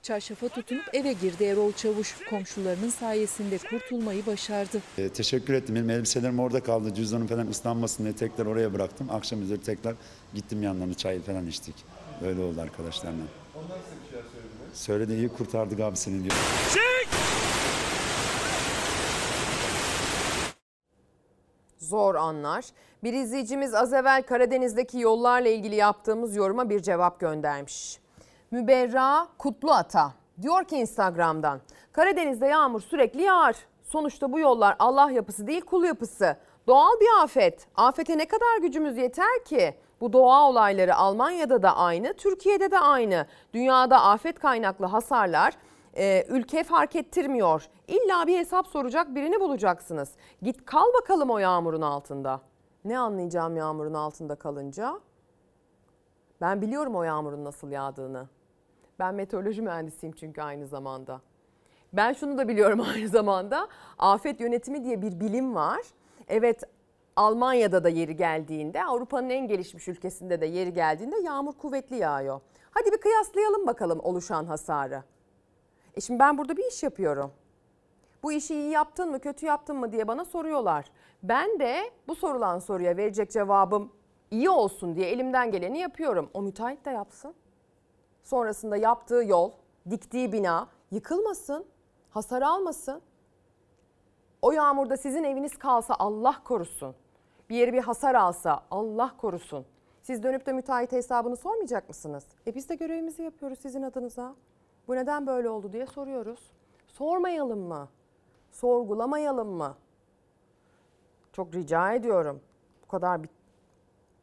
[0.03, 2.15] Çarşafa tutunup eve girdi Erol Çavuş.
[2.31, 4.79] Komşularının sayesinde kurtulmayı başardı.
[4.99, 5.75] Ee, teşekkür ettim.
[5.75, 6.95] Benim elbiselerim orada kaldı.
[6.95, 9.11] Cüzdanım falan ıslanmasın diye tekrar oraya bıraktım.
[9.11, 9.95] Akşam üzeri tekrar
[10.35, 11.75] gittim yanlarına çay falan içtik.
[12.25, 13.23] Öyle oldu arkadaşlarla.
[13.61, 14.75] Onlar size bir şeyler söylediler.
[14.75, 16.35] Söyledi iyi kurtardık abi seni diyor.
[21.79, 22.65] Zor anlar.
[23.05, 28.01] Bir izleyicimiz az evvel Karadeniz'deki yollarla ilgili yaptığımız yoruma bir cevap göndermiş.
[28.51, 31.61] Müberra Kutluata diyor ki Instagram'dan
[31.93, 33.57] Karadeniz'de yağmur sürekli yağar.
[33.83, 36.37] Sonuçta bu yollar Allah yapısı değil kul yapısı.
[36.67, 37.67] Doğal bir afet.
[37.77, 39.75] Afete ne kadar gücümüz yeter ki?
[40.01, 43.27] Bu doğa olayları Almanya'da da aynı, Türkiye'de de aynı.
[43.55, 45.55] Dünyada afet kaynaklı hasarlar
[45.97, 47.69] e, ülke fark ettirmiyor.
[47.89, 50.13] İlla bir hesap soracak birini bulacaksınız.
[50.43, 52.41] Git kal bakalım o yağmurun altında.
[52.85, 55.01] Ne anlayacağım yağmurun altında kalınca?
[56.41, 58.29] Ben biliyorum o yağmurun nasıl yağdığını.
[58.99, 61.21] Ben meteoroloji mühendisiyim çünkü aynı zamanda.
[61.93, 63.69] Ben şunu da biliyorum aynı zamanda.
[63.99, 65.81] Afet yönetimi diye bir bilim var.
[66.29, 66.63] Evet
[67.21, 72.41] Almanya'da da yeri geldiğinde, Avrupa'nın en gelişmiş ülkesinde de yeri geldiğinde yağmur kuvvetli yağıyor.
[72.71, 75.03] Hadi bir kıyaslayalım bakalım oluşan hasarı.
[75.95, 77.33] E şimdi ben burada bir iş yapıyorum.
[78.23, 80.85] Bu işi iyi yaptın mı, kötü yaptın mı diye bana soruyorlar.
[81.23, 83.93] Ben de bu sorulan soruya verecek cevabım
[84.31, 86.31] iyi olsun diye elimden geleni yapıyorum.
[86.35, 87.35] O müteahhit de yapsın.
[88.23, 89.53] Sonrasında yaptığı yol,
[89.91, 91.67] diktiği bina yıkılmasın,
[92.11, 93.03] hasar almasın.
[94.43, 96.95] O yağmurda sizin eviniz kalsa Allah korusun.
[97.51, 99.67] Bir yeri bir hasar alsa Allah korusun.
[100.03, 102.25] Siz dönüp de müteahhit hesabını sormayacak mısınız?
[102.47, 104.35] E biz de görevimizi yapıyoruz sizin adınıza.
[104.89, 106.51] Bu neden böyle oldu diye soruyoruz.
[106.87, 107.89] Sormayalım mı?
[108.51, 109.77] Sorgulamayalım mı?
[111.33, 112.41] Çok rica ediyorum.
[112.83, 113.29] Bu kadar bir...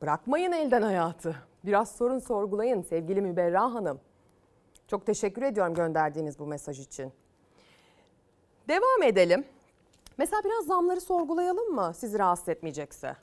[0.01, 1.35] bırakmayın elden hayatı.
[1.65, 3.99] Biraz sorun sorgulayın sevgili Müberra Hanım.
[4.87, 7.13] Çok teşekkür ediyorum gönderdiğiniz bu mesaj için.
[8.67, 9.45] Devam edelim.
[10.17, 13.15] Mesela biraz zamları sorgulayalım mı sizi rahatsız etmeyecekse?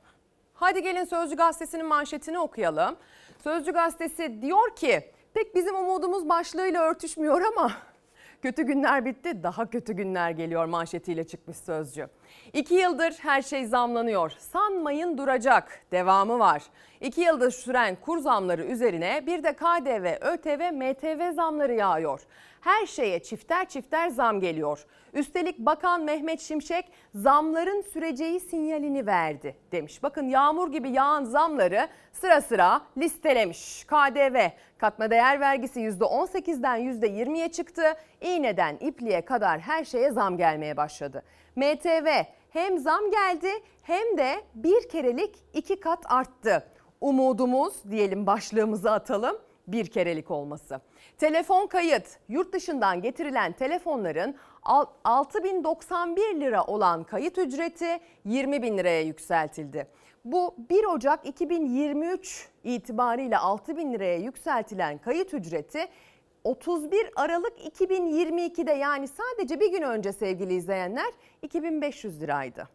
[0.55, 2.97] Hadi gelin Sözcü Gazetesi'nin manşetini okuyalım.
[3.45, 7.73] Sözcü Gazetesi diyor ki pek bizim umudumuz başlığıyla örtüşmüyor ama
[8.43, 12.09] kötü günler bitti daha kötü günler geliyor manşetiyle çıkmış Sözcü.
[12.53, 16.63] İki yıldır her şey zamlanıyor sanmayın duracak devamı var.
[17.01, 22.21] İki yıldır süren kur zamları üzerine bir de KDV, ÖTV, MTV zamları yağıyor.
[22.61, 24.87] Her şeye çifter çifter zam geliyor.
[25.15, 30.03] Üstelik Bakan Mehmet Şimşek zamların süreceği sinyalini verdi demiş.
[30.03, 33.85] Bakın yağmur gibi yağan zamları sıra sıra listelemiş.
[33.85, 37.83] KDV katma değer vergisi %18'den %20'ye çıktı.
[38.21, 41.23] İğneden ipliğe kadar her şeye zam gelmeye başladı.
[41.57, 43.51] MTV hem zam geldi
[43.83, 46.67] hem de bir kerelik iki kat arttı.
[47.01, 49.37] Umudumuz diyelim başlığımızı atalım
[49.67, 50.81] bir kerelik olması.
[51.19, 54.35] Telefon kayıt yurt dışından getirilen telefonların
[55.05, 59.87] 6091 lira olan kayıt ücreti 20 bin liraya yükseltildi.
[60.25, 65.89] Bu 1 Ocak 2023 itibariyle 6 bin liraya yükseltilen kayıt ücreti
[66.45, 72.69] 31 Aralık 2022'de yani sadece bir gün önce sevgili izleyenler 2500 liraydı.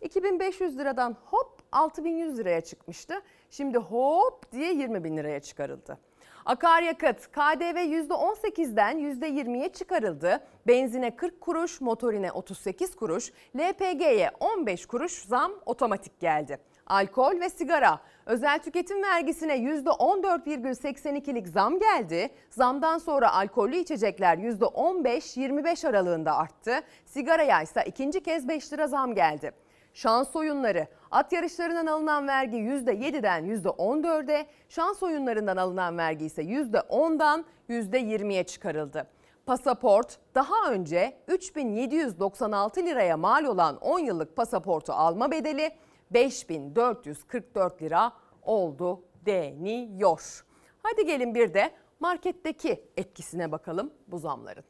[0.00, 3.14] 2500 liradan hop 6100 liraya çıkmıştı.
[3.50, 5.98] Şimdi hop diye 20 bin liraya çıkarıldı.
[6.44, 10.40] Akaryakıt KDV %18'den %20'ye çıkarıldı.
[10.66, 16.58] Benzine 40 kuruş, motorine 38 kuruş, LPG'ye 15 kuruş zam otomatik geldi.
[16.86, 22.30] Alkol ve sigara özel tüketim vergisine %14,82'lik zam geldi.
[22.50, 26.80] Zamdan sonra alkollü içecekler %15-25 aralığında arttı.
[27.04, 29.52] Sigaraya ise ikinci kez 5 lira zam geldi.
[29.94, 30.86] Şans oyunları.
[31.10, 39.06] At yarışlarından alınan vergi %7'den %14'e, şans oyunlarından alınan vergi ise %10'dan %20'ye çıkarıldı.
[39.46, 45.70] Pasaport daha önce 3796 liraya mal olan 10 yıllık pasaportu alma bedeli
[46.14, 50.44] 5444 lira oldu deniyor.
[50.82, 51.70] Hadi gelin bir de
[52.00, 54.64] marketteki etkisine bakalım bu zamların.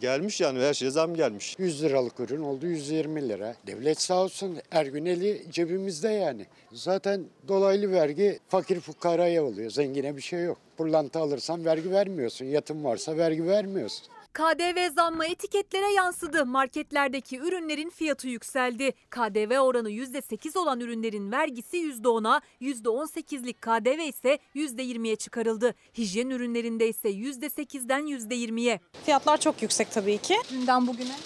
[0.00, 1.56] Gelmiş yani her şeye zam gelmiş.
[1.58, 3.54] 100 liralık ürün oldu 120 lira.
[3.66, 6.46] Devlet sağ olsun her gün eli cebimizde yani.
[6.72, 9.70] Zaten dolaylı vergi fakir fukaraya oluyor.
[9.70, 10.58] Zengine bir şey yok.
[10.76, 12.44] Pırlanta alırsan vergi vermiyorsun.
[12.44, 14.06] Yatım varsa vergi vermiyorsun.
[14.32, 16.46] KDV zammı etiketlere yansıdı.
[16.46, 18.92] Marketlerdeki ürünlerin fiyatı yükseldi.
[19.10, 25.74] KDV oranı %8 olan ürünlerin vergisi %10'a, %18'lik KDV ise %20'ye çıkarıldı.
[25.98, 28.80] Hijyen ürünlerinde ise %8'den %20'ye.
[29.04, 30.36] Fiyatlar çok yüksek tabii ki.
[30.50, 31.16] Dünden bugüne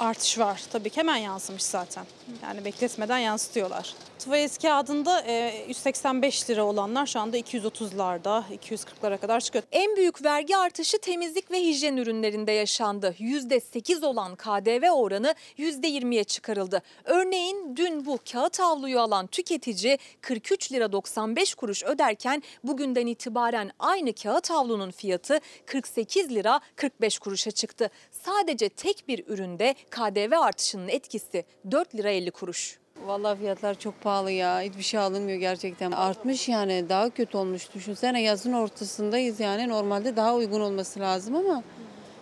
[0.00, 2.04] Artış var tabii ki hemen yansımış zaten.
[2.42, 3.94] Yani bekletmeden yansıtıyorlar.
[4.24, 9.64] Tuvalet kağıdında e, 185 lira olanlar şu anda 230'larda, 240'lara kadar çıkıyor.
[9.72, 13.14] En büyük vergi artışı temizlik ve hijyen ürünlerinde yaşandı.
[13.18, 16.82] %8 olan KDV oranı %20'ye çıkarıldı.
[17.04, 24.12] Örneğin dün bu kağıt havluyu alan tüketici 43 lira 95 kuruş öderken bugünden itibaren aynı
[24.12, 27.90] kağıt havlunun fiyatı 48 lira 45 kuruşa çıktı.
[28.24, 32.78] Sadece tek bir üründe KDV artışının etkisi 4 lira 50 kuruş.
[33.06, 34.60] Vallahi fiyatlar çok pahalı ya.
[34.60, 35.92] Hiçbir şey alınmıyor gerçekten.
[35.92, 37.74] Artmış yani daha kötü olmuş.
[37.74, 39.68] Düşünsene yazın ortasındayız yani.
[39.68, 41.62] Normalde daha uygun olması lazım ama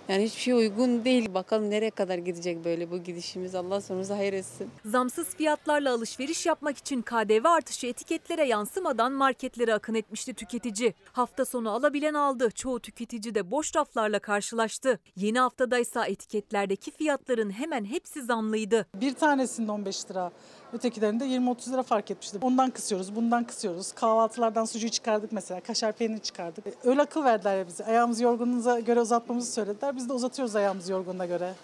[0.08, 1.34] yani hiçbir şey uygun değil.
[1.34, 3.54] Bakalım nereye kadar gidecek böyle bu gidişimiz.
[3.54, 4.70] Allah sonumuzu hayır etsin.
[4.84, 10.94] Zamsız fiyatlarla alışveriş yapmak için KDV artışı etiketlere yansımadan marketlere akın etmişti tüketici.
[11.12, 12.50] Hafta sonu alabilen aldı.
[12.50, 14.98] Çoğu tüketici de boş raflarla karşılaştı.
[15.16, 18.86] Yeni haftadaysa etiketlerdeki fiyatların hemen hepsi zamlıydı.
[18.94, 20.32] Bir tanesinde 15 lira.
[20.72, 22.38] Ötekilerinde 20-30 lira fark etmişti.
[22.42, 23.92] Ondan kısıyoruz, bundan kısıyoruz.
[23.92, 25.60] Kahvaltılardan sucuğu çıkardık mesela.
[25.60, 26.66] Kaşar peyniri çıkardık.
[26.66, 27.84] E, Öyle akıl verdiler ya bize.
[27.84, 29.96] Ayağımızı yorgunluğumuza göre uzatmamızı söylediler.
[29.96, 31.54] Biz de uzatıyoruz ayağımızı yorgunluğuna göre.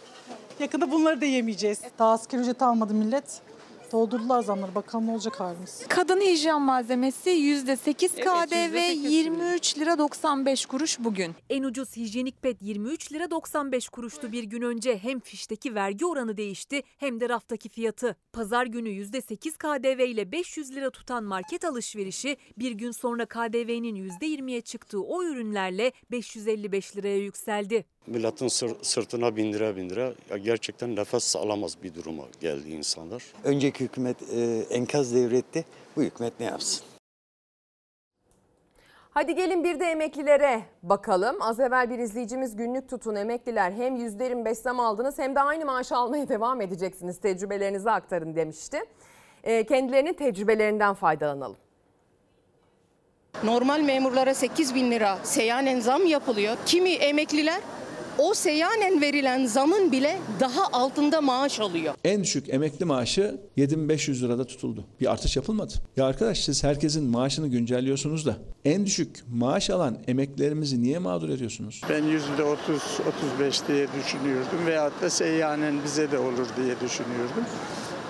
[0.60, 1.80] Yakında bunları da yemeyeceğiz.
[1.98, 3.40] Daha asgari ücret almadı millet.
[3.92, 4.74] Doldurdular zamları.
[4.74, 5.86] Bakalım ne olacak halimiz.
[5.88, 11.34] Kadın hijyen malzemesi %8 KDV, %8 23 23 lira 95 kuruş bugün.
[11.50, 14.98] En ucuz hijyenik pet 23 lira 95 kuruştu bir gün önce.
[14.98, 18.16] Hem fişteki vergi oranı değişti hem de raftaki fiyatı.
[18.32, 24.60] Pazar günü %8 KDV ile 500 lira tutan market alışverişi bir gün sonra KDV'nin %20'ye
[24.60, 27.84] çıktığı o ürünlerle 555 liraya yükseldi.
[28.12, 33.22] Milletin sır- sırtına bindire bindire ya gerçekten nefes alamaz bir duruma geldi insanlar.
[33.44, 35.64] Önceki hükümet e, enkaz devretti.
[35.96, 36.84] Bu hükümet ne yapsın?
[39.10, 41.36] Hadi gelin bir de emeklilere bakalım.
[41.40, 45.96] Az evvel bir izleyicimiz günlük tutun emekliler hem %25 zam aldınız hem de aynı maaşı
[45.96, 47.18] almaya devam edeceksiniz.
[47.20, 48.80] Tecrübelerinizi aktarın demişti.
[49.44, 51.56] Ee, kendilerinin tecrübelerinden faydalanalım.
[53.44, 56.56] Normal memurlara 8 bin lira seyyanen zam yapılıyor.
[56.66, 57.60] Kimi emekliler
[58.18, 61.94] o seyyanen verilen zamın bile daha altında maaş alıyor.
[62.04, 64.84] En düşük emekli maaşı 7500 lirada tutuldu.
[65.00, 65.72] Bir artış yapılmadı.
[65.96, 71.80] Ya arkadaş siz herkesin maaşını güncelliyorsunuz da en düşük maaş alan emeklilerimizi niye mağdur ediyorsunuz?
[71.90, 72.82] Ben yüzde 30
[73.32, 77.44] 35 diye düşünüyordum veyahut da seyyanen bize de olur diye düşünüyordum.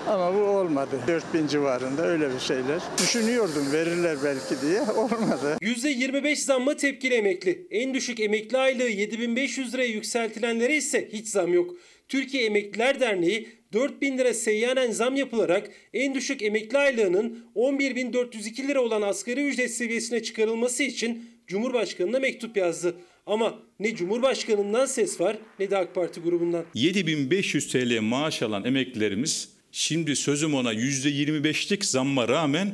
[0.09, 0.99] Ama bu olmadı.
[1.07, 2.81] 4000 civarında öyle bir şeyler.
[2.97, 5.57] Düşünüyordum verirler belki diye olmadı.
[5.61, 7.67] %25 zamma tepkili emekli.
[7.71, 11.75] En düşük emekli aylığı 7500 liraya yükseltilenlere ise hiç zam yok.
[12.07, 19.01] Türkiye Emekliler Derneği 4000 lira seyyanen zam yapılarak en düşük emekli aylığının 11.402 lira olan
[19.01, 22.95] asgari ücret seviyesine çıkarılması için Cumhurbaşkanı'na mektup yazdı.
[23.25, 26.65] Ama ne Cumhurbaşkanı'ndan ses var ne de AK Parti grubundan.
[26.73, 32.73] 7500 TL maaş alan emeklilerimiz şimdi sözüm ona %25'lik zamma rağmen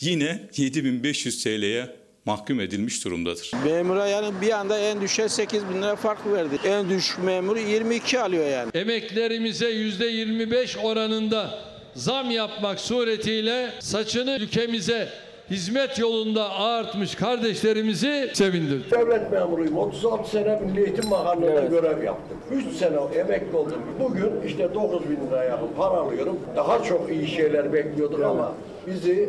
[0.00, 3.50] yine 7500 TL'ye mahkum edilmiş durumdadır.
[3.64, 6.58] Memura yani bir anda en düşe 8 bin lira fark verdi.
[6.64, 8.70] En düşük memuru 22 alıyor yani.
[8.74, 11.58] Emeklerimize %25 oranında
[11.94, 15.08] zam yapmak suretiyle saçını ülkemize
[15.50, 18.90] hizmet yolunda ağartmış kardeşlerimizi sevindirdi.
[18.90, 19.78] Devlet memuruyum.
[19.78, 22.38] 36 sene Milli Eğitim Bakanlığı'nda görev yaptım.
[22.50, 23.82] 3 sene emekli oldum.
[24.00, 26.38] Bugün işte 9 bin lira yakın para alıyorum.
[26.56, 28.52] Daha çok iyi şeyler bekliyorduk ama
[28.86, 29.28] bizi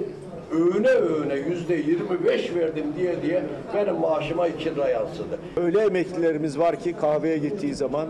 [0.52, 3.44] öğüne öğüne yüzde 25 verdim diye diye
[3.76, 5.40] benim maaşıma 2 lira yansıdı.
[5.58, 8.08] Öyle emeklilerimiz var ki kahveye gittiği zaman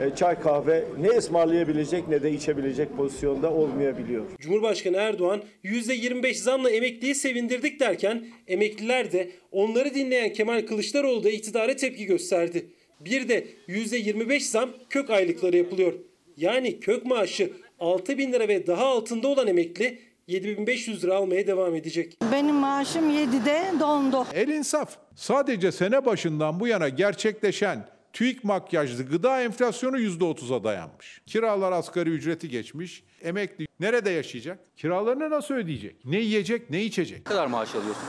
[0.00, 4.24] e, çay kahve ne ısmarlayabilecek ne de içebilecek pozisyonda olmayabiliyor.
[4.38, 11.76] Cumhurbaşkanı Erdoğan %25 zamla emekliyi sevindirdik derken emekliler de onları dinleyen Kemal Kılıçdaroğlu da iktidara
[11.76, 12.66] tepki gösterdi.
[13.00, 15.92] Bir de %25 zam kök aylıkları yapılıyor.
[16.36, 19.98] Yani kök maaşı 6 bin lira ve daha altında olan emekli
[20.30, 22.16] 7500 lira almaya devam edecek.
[22.32, 24.26] Benim maaşım 7'de dondu.
[24.34, 24.96] El insaf.
[25.14, 31.22] Sadece sene başından bu yana gerçekleşen TÜİK makyajlı gıda enflasyonu %30'a dayanmış.
[31.26, 33.04] Kiralar asgari ücreti geçmiş.
[33.22, 34.58] Emekli nerede yaşayacak?
[34.80, 36.04] Kiralarını nasıl ödeyecek?
[36.04, 37.18] Ne yiyecek, ne içecek?
[37.18, 38.02] Ne kadar maaş alıyorsun?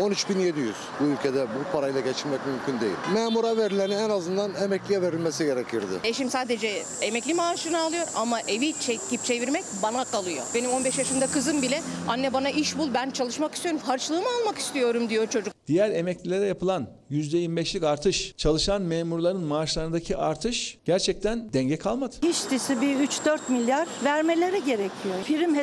[0.00, 2.96] 13.700 bu ülkede bu parayla geçinmek mümkün değil.
[3.14, 5.92] Memura verileni en azından emekliye verilmesi gerekirdi.
[6.04, 10.44] Eşim sadece emekli maaşını alıyor ama evi çekip çevirmek bana kalıyor.
[10.54, 15.08] Benim 15 yaşında kızım bile anne bana iş bul ben çalışmak istiyorum harçlığımı almak istiyorum
[15.08, 15.54] diyor çocuk.
[15.66, 22.14] Diğer emeklilere yapılan %25'lik artış, çalışan memurların maaşlarındaki artış gerçekten denge kalmadı.
[22.22, 25.14] Hiç bir 3-4 milyar vermeleri gerekiyor.
[25.26, 25.54] Prim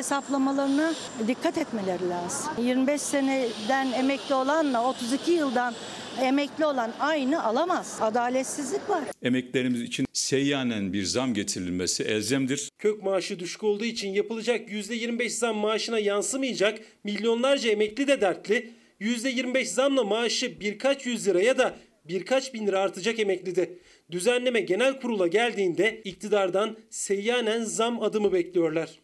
[0.52, 0.94] hesaplamalarına
[1.28, 2.52] dikkat etmeleri lazım.
[2.58, 5.74] 25 seneden emekli olanla 32 yıldan
[6.22, 7.98] emekli olan aynı alamaz.
[8.00, 9.04] Adaletsizlik var.
[9.22, 12.68] Emeklilerimiz için seyyanen bir zam getirilmesi elzemdir.
[12.78, 18.70] Kök maaşı düşük olduğu için yapılacak %25 zam maaşına yansımayacak milyonlarca emekli de dertli.
[19.00, 23.78] %25 zamla maaşı birkaç yüz lira ya da birkaç bin lira artacak emeklide.
[24.10, 29.01] Düzenleme genel kurula geldiğinde iktidardan seyyanen zam adımı bekliyorlar.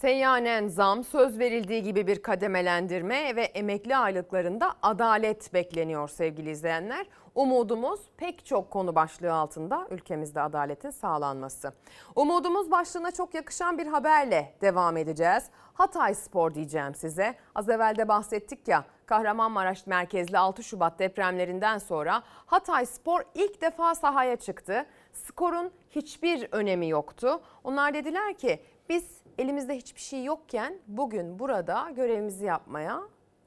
[0.00, 7.06] Seyyanen zam, söz verildiği gibi bir kademelendirme ve emekli aylıklarında adalet bekleniyor sevgili izleyenler.
[7.34, 11.72] Umudumuz pek çok konu başlığı altında ülkemizde adaletin sağlanması.
[12.16, 15.44] Umudumuz başlığına çok yakışan bir haberle devam edeceğiz.
[15.74, 17.34] Hatay Spor diyeceğim size.
[17.54, 23.94] Az evvel de bahsettik ya Kahramanmaraş merkezli 6 Şubat depremlerinden sonra Hatay Spor ilk defa
[23.94, 24.86] sahaya çıktı.
[25.12, 27.40] Skorun hiçbir önemi yoktu.
[27.64, 33.02] Onlar dediler ki biz elimizde hiçbir şey yokken bugün burada görevimizi yapmaya,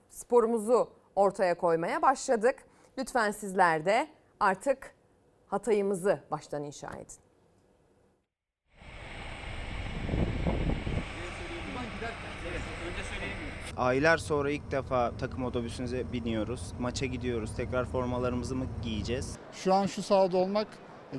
[0.09, 2.65] sporumuzu ortaya koymaya başladık.
[2.97, 4.07] Lütfen sizler de
[4.39, 4.95] artık
[5.47, 7.15] Hatay'ımızı baştan inşa edin.
[13.77, 16.73] Aylar sonra ilk defa takım otobüsümüze biniyoruz.
[16.79, 17.55] Maça gidiyoruz.
[17.55, 19.37] Tekrar formalarımızı mı giyeceğiz?
[19.51, 20.67] Şu an şu sahada olmak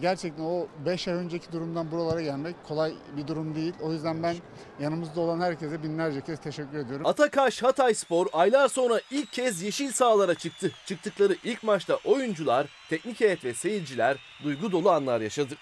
[0.01, 3.75] Gerçekten o 5 ay önceki durumdan buralara gelmek kolay bir durum değil.
[3.81, 4.37] O yüzden ben
[4.81, 7.07] yanımızda olan herkese binlerce kez teşekkür ediyorum.
[7.07, 10.73] Atakaş Hatay Spor aylar sonra ilk kez yeşil sahalara çıktı.
[10.87, 15.55] Çıktıkları ilk maçta oyuncular, teknik heyet ve seyirciler duygu dolu anlar yaşadı.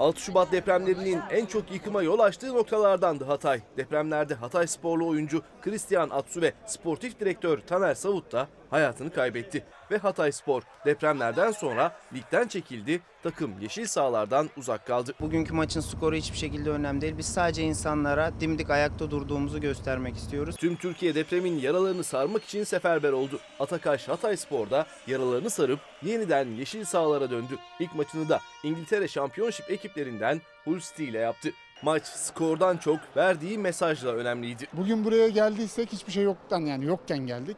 [0.00, 3.60] 6 Şubat depremlerinin en çok yıkıma yol açtığı noktalardandı Hatay.
[3.76, 9.64] Depremlerde Hatay sporlu oyuncu Christian Atsu ve sportif direktör Taner Savut da hayatını kaybetti.
[9.90, 15.14] Ve Hatay Spor depremlerden sonra ligden çekildi, takım yeşil sahalardan uzak kaldı.
[15.20, 17.18] Bugünkü maçın skoru hiçbir şekilde önemli değil.
[17.18, 20.56] Biz sadece insanlara dimdik ayakta durduğumuzu göstermek istiyoruz.
[20.56, 23.40] Tüm Türkiye depremin yaralarını sarmak için seferber oldu.
[23.60, 27.58] Atakaş Hatay Spor'da yaralarını sarıp yeniden yeşil sahalara döndü.
[27.80, 31.50] İlk maçını da İngiltere Şampiyonşip ekiplerinden Hull City ile yaptı.
[31.82, 34.66] Maç skordan çok verdiği mesajla önemliydi.
[34.72, 37.56] Bugün buraya geldiysek hiçbir şey yoktan yani yokken geldik.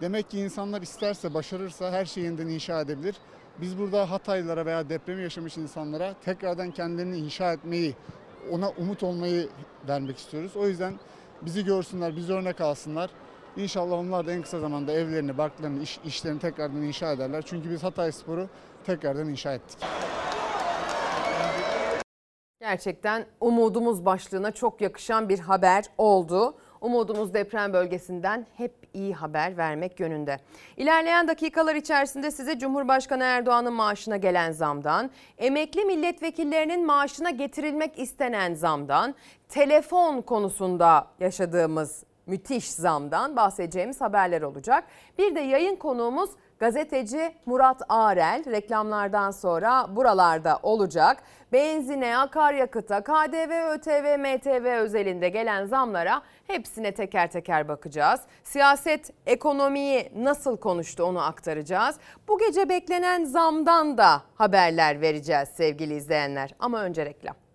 [0.00, 3.16] Demek ki insanlar isterse, başarırsa her şeyi yeniden inşa edebilir.
[3.60, 7.94] Biz burada Hataylılara veya depremi yaşamış insanlara tekrardan kendilerini inşa etmeyi,
[8.50, 9.48] ona umut olmayı
[9.88, 10.56] vermek istiyoruz.
[10.56, 10.94] O yüzden
[11.42, 13.10] bizi görsünler, bizi örnek alsınlar.
[13.56, 17.44] İnşallah onlar da en kısa zamanda evlerini, barklarını, iş, işlerini tekrardan inşa ederler.
[17.46, 18.48] Çünkü biz Hatay Spor'u
[18.86, 19.78] tekrardan inşa ettik.
[22.60, 26.54] Gerçekten umudumuz başlığına çok yakışan bir haber oldu.
[26.80, 30.38] Umudumuz deprem bölgesinden hep iyi haber vermek yönünde.
[30.76, 39.14] İlerleyen dakikalar içerisinde size Cumhurbaşkanı Erdoğan'ın maaşına gelen zamdan, emekli milletvekillerinin maaşına getirilmek istenen zamdan,
[39.48, 44.84] telefon konusunda yaşadığımız müthiş zamdan bahsedeceğimiz haberler olacak.
[45.18, 51.22] Bir de yayın konuğumuz gazeteci Murat Arel reklamlardan sonra buralarda olacak.
[51.52, 58.20] Benzine, akaryakıta, KDV, ÖTV, MTV özelinde gelen zamlara hepsine teker teker bakacağız.
[58.44, 61.96] Siyaset, ekonomiyi nasıl konuştu onu aktaracağız.
[62.28, 66.50] Bu gece beklenen zamdan da haberler vereceğiz sevgili izleyenler.
[66.58, 67.47] Ama önce reklam.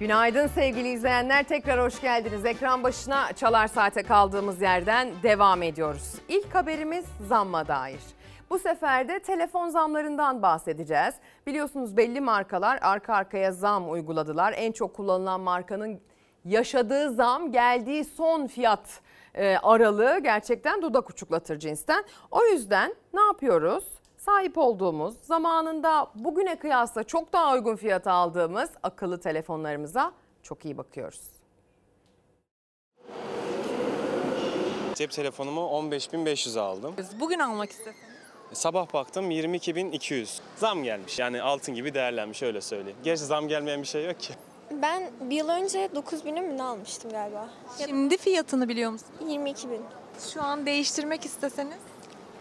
[0.00, 1.42] Günaydın sevgili izleyenler.
[1.44, 2.44] Tekrar hoş geldiniz.
[2.44, 6.14] Ekran başına çalar saate kaldığımız yerden devam ediyoruz.
[6.28, 8.00] İlk haberimiz zamma dair.
[8.50, 11.14] Bu sefer de telefon zamlarından bahsedeceğiz.
[11.46, 14.54] Biliyorsunuz belli markalar arka arkaya zam uyguladılar.
[14.56, 16.00] En çok kullanılan markanın
[16.44, 19.00] yaşadığı zam geldiği son fiyat
[19.34, 22.04] e, aralığı gerçekten dudak uçuklatır cinsten.
[22.30, 23.84] O yüzden ne yapıyoruz?
[24.24, 30.12] Sahip olduğumuz, zamanında bugüne kıyasla çok daha uygun fiyata aldığımız akıllı telefonlarımıza
[30.42, 31.20] çok iyi bakıyoruz.
[34.94, 36.94] Cep telefonumu 15.500 aldım.
[37.20, 37.96] Bugün almak isteseniz.
[38.52, 40.40] Sabah baktım 22.200.
[40.56, 42.98] Zam gelmiş yani altın gibi değerlenmiş öyle söyleyeyim.
[43.04, 44.34] Gerçi zam gelmeyen bir şey yok ki.
[44.70, 47.48] Ben bir yıl önce 9 binin mi ne almıştım galiba.
[47.86, 49.08] Şimdi fiyatını biliyor musun?
[49.28, 49.80] 22 bin.
[50.32, 51.78] Şu an değiştirmek isteseniz?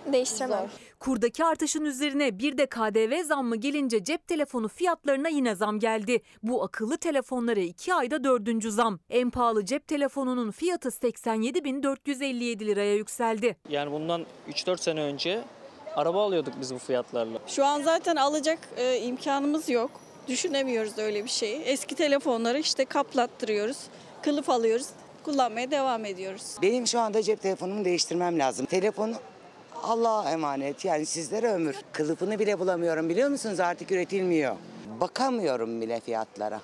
[0.06, 0.70] Değiştiremem.
[1.02, 6.22] Kurdaki artışın üzerine bir de KDV zammı gelince cep telefonu fiyatlarına yine zam geldi.
[6.44, 9.00] Bu akıllı telefonlara 2 ayda dördüncü zam.
[9.10, 13.58] En pahalı cep telefonunun fiyatı 87.457 liraya yükseldi.
[13.70, 15.42] Yani bundan 3-4 sene önce
[15.96, 17.40] araba alıyorduk biz bu fiyatlarla.
[17.48, 19.92] Şu an zaten alacak e, imkanımız yok.
[20.28, 21.62] Düşünemiyoruz öyle bir şeyi.
[21.62, 23.78] Eski telefonları işte kaplattırıyoruz,
[24.22, 24.88] kılıf alıyoruz,
[25.24, 26.56] kullanmaya devam ediyoruz.
[26.62, 28.66] Benim şu anda cep telefonumu değiştirmem lazım.
[28.66, 29.14] Telefonu
[29.84, 31.76] Allah'a emanet yani sizlere ömür.
[31.92, 34.56] Kılıfını bile bulamıyorum biliyor musunuz artık üretilmiyor.
[35.00, 36.62] Bakamıyorum bile fiyatlara.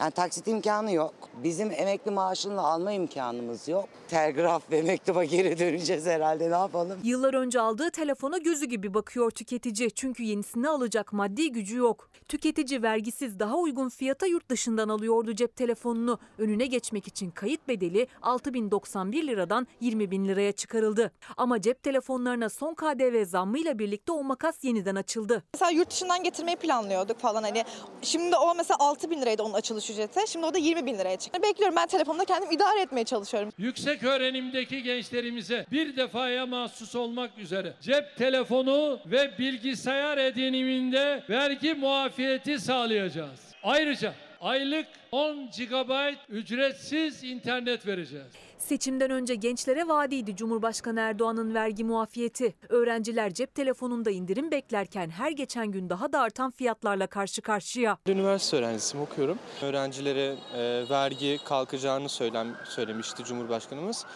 [0.00, 1.14] Yani taksit imkanı yok.
[1.42, 3.88] Bizim emekli maaşını alma imkanımız yok.
[4.08, 7.00] Telgraf ve mektuba geri döneceğiz herhalde ne yapalım?
[7.04, 9.90] Yıllar önce aldığı telefona gözü gibi bakıyor tüketici.
[9.90, 12.10] Çünkü yenisini alacak maddi gücü yok.
[12.28, 16.18] Tüketici vergisiz daha uygun fiyata yurt dışından alıyordu cep telefonunu.
[16.38, 21.12] Önüne geçmek için kayıt bedeli 6091 liradan 20 bin liraya çıkarıldı.
[21.36, 25.42] Ama cep telefonlarına son KDV zammıyla birlikte o makas yeniden açıldı.
[25.54, 27.64] Mesela yurt dışından getirmeyi planlıyorduk falan hani.
[28.02, 29.54] Şimdi o mesela 6 bin liraydı onun
[29.90, 30.20] ücreti.
[30.26, 31.42] Şimdi o da 20 bin liraya çıktı.
[31.42, 33.52] Bekliyorum ben telefonumda kendim idare etmeye çalışıyorum.
[33.58, 42.58] Yüksek öğrenimdeki gençlerimize bir defaya mahsus olmak üzere cep telefonu ve bilgisayar ediniminde vergi muafiyeti
[42.58, 43.40] sağlayacağız.
[43.62, 48.32] Ayrıca aylık 10 GB ücretsiz internet vereceğiz.
[48.60, 52.54] Seçimden önce gençlere vaadiydi Cumhurbaşkanı Erdoğan'ın vergi muafiyeti.
[52.68, 57.98] Öğrenciler cep telefonunda indirim beklerken her geçen gün daha da artan fiyatlarla karşı karşıya.
[58.06, 59.38] Üniversite öğrencisiyim okuyorum.
[59.62, 64.06] Öğrencilere e, vergi kalkacağını söylem, söylemişti Cumhurbaşkanımız.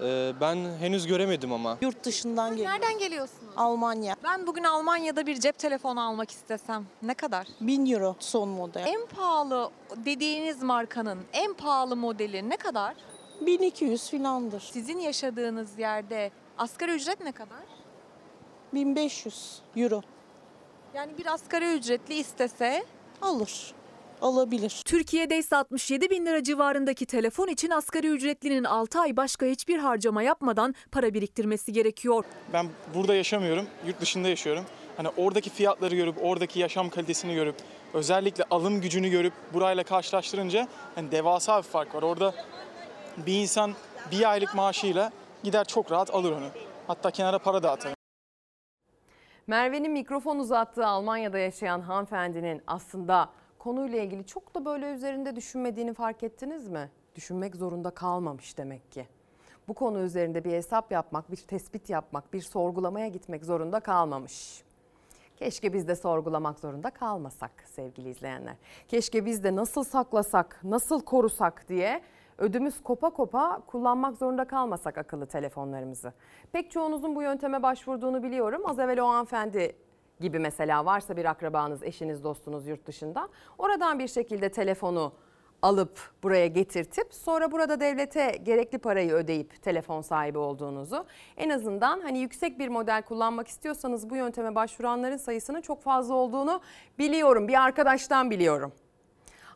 [0.00, 1.78] E, ben henüz göremedim ama.
[1.80, 2.72] Yurt dışından geliyor.
[2.72, 3.52] Nereden geliyorsunuz?
[3.56, 4.16] Almanya.
[4.24, 7.46] Ben bugün Almanya'da bir cep telefonu almak istesem ne kadar?
[7.60, 8.84] 1000 euro son model.
[8.86, 12.94] En pahalı dediğiniz markanın en pahalı modeli ne kadar?
[13.40, 14.60] 1200 filandır.
[14.60, 17.58] Sizin yaşadığınız yerde Asgari ücret ne kadar?
[18.74, 20.02] 1500 euro.
[20.94, 22.84] Yani bir asgari ücretli istese
[23.22, 23.74] Alır.
[24.22, 24.82] Alabilir.
[24.84, 30.22] Türkiye'de ise 67 bin lira civarındaki telefon için asgari ücretlinin 6 ay başka hiçbir harcama
[30.22, 32.24] yapmadan para biriktirmesi gerekiyor.
[32.52, 34.64] Ben burada yaşamıyorum, yurt dışında yaşıyorum.
[34.96, 37.54] Hani oradaki fiyatları görüp, oradaki yaşam kalitesini görüp,
[37.94, 42.02] özellikle alım gücünü görüp burayla karşılaştırınca hani devasa bir fark var.
[42.02, 42.34] Orada
[43.26, 43.72] bir insan
[44.10, 45.12] bir aylık maaşıyla
[45.42, 46.46] gider çok rahat alır onu.
[46.86, 47.94] Hatta kenara para da atar.
[49.46, 56.22] Merve'nin mikrofon uzattığı Almanya'da yaşayan hanımefendinin aslında konuyla ilgili çok da böyle üzerinde düşünmediğini fark
[56.22, 56.90] ettiniz mi?
[57.14, 59.08] Düşünmek zorunda kalmamış demek ki.
[59.68, 64.62] Bu konu üzerinde bir hesap yapmak, bir tespit yapmak, bir sorgulamaya gitmek zorunda kalmamış.
[65.36, 68.54] Keşke biz de sorgulamak zorunda kalmasak sevgili izleyenler.
[68.88, 72.02] Keşke biz de nasıl saklasak, nasıl korusak diye
[72.38, 76.12] ödümüz kopa kopa kullanmak zorunda kalmasak akıllı telefonlarımızı.
[76.52, 78.62] Pek çoğunuzun bu yönteme başvurduğunu biliyorum.
[78.66, 79.76] Az evvel o hanımefendi
[80.20, 83.28] gibi mesela varsa bir akrabanız, eşiniz, dostunuz yurt dışında
[83.58, 85.12] oradan bir şekilde telefonu
[85.62, 91.06] alıp buraya getirtip sonra burada devlete gerekli parayı ödeyip telefon sahibi olduğunuzu
[91.36, 96.60] en azından hani yüksek bir model kullanmak istiyorsanız bu yönteme başvuranların sayısının çok fazla olduğunu
[96.98, 97.48] biliyorum.
[97.48, 98.72] Bir arkadaştan biliyorum.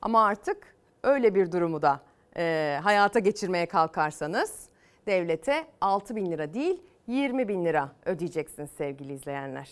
[0.02, 2.00] Ama artık öyle bir durumu da
[2.40, 4.68] e, hayata geçirmeye kalkarsanız
[5.06, 9.70] devlete 6 bin lira değil 20 bin lira ödeyeceksiniz sevgili izleyenler.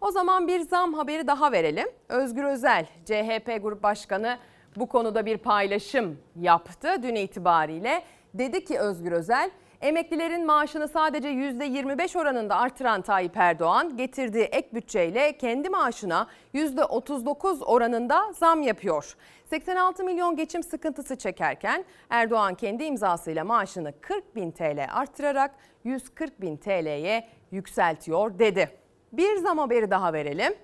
[0.00, 1.88] O zaman bir zam haberi daha verelim.
[2.08, 4.38] Özgür Özel, CHP Grup Başkanı
[4.76, 8.02] bu konuda bir paylaşım yaptı dün itibariyle.
[8.34, 9.50] Dedi ki Özgür Özel,
[9.84, 18.32] emeklilerin maaşını sadece %25 oranında artıran Tayyip Erdoğan getirdiği ek bütçeyle kendi maaşına %39 oranında
[18.32, 19.16] zam yapıyor.
[19.44, 25.50] 86 milyon geçim sıkıntısı çekerken Erdoğan kendi imzasıyla maaşını 40 bin TL arttırarak
[25.84, 28.70] 140 bin TL'ye yükseltiyor dedi.
[29.12, 30.54] Bir zam haberi daha verelim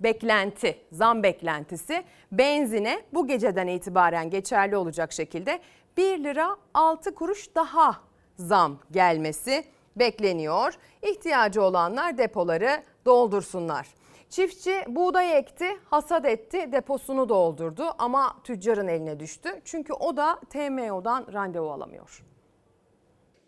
[0.00, 5.58] beklenti, zam beklentisi benzine bu geceden itibaren geçerli olacak şekilde
[5.96, 9.64] 1 lira 6 kuruş daha zam gelmesi
[9.96, 10.74] bekleniyor.
[11.02, 13.86] İhtiyacı olanlar depoları doldursunlar.
[14.30, 19.60] Çiftçi buğday ekti, hasat etti, deposunu doldurdu ama tüccarın eline düştü.
[19.64, 22.24] Çünkü o da TMO'dan randevu alamıyor.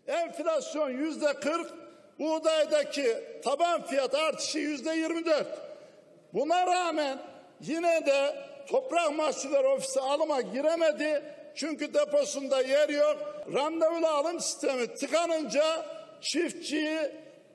[0.07, 1.73] Enflasyon yüzde 40,
[2.19, 5.47] buğdaydaki taban fiyat artışı yüzde 24.
[6.33, 7.19] Buna rağmen
[7.61, 8.35] yine de
[8.67, 11.23] Toprak Mahsulleri Ofisi alıma giremedi.
[11.55, 13.17] Çünkü deposunda yer yok.
[13.53, 15.85] Randevulu alım sistemi tıkanınca
[16.21, 16.99] çiftçiyi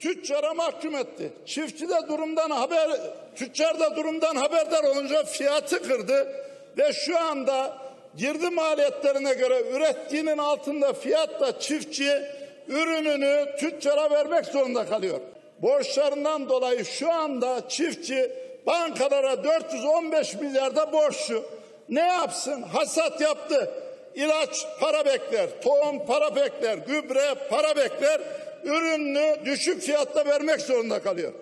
[0.01, 1.33] tüccara mahkum etti.
[1.47, 2.91] Çiftçi de durumdan haber,
[3.37, 6.47] tüccar da durumdan haberdar olunca fiyatı kırdı.
[6.79, 7.79] Ve şu anda
[8.17, 12.23] girdi maliyetlerine göre ürettiğinin altında fiyatla çiftçi
[12.69, 15.21] ürününü tüccara vermek zorunda kalıyor.
[15.59, 21.45] Borçlarından dolayı şu anda çiftçi bankalara 415 milyarda borçlu.
[21.89, 22.63] Ne yapsın?
[22.63, 23.71] Hasat yaptı.
[24.15, 28.21] İlaç para bekler, tohum para bekler, gübre para bekler.
[28.65, 31.33] Ürününü düşük fiyatta vermek zorunda kalıyor.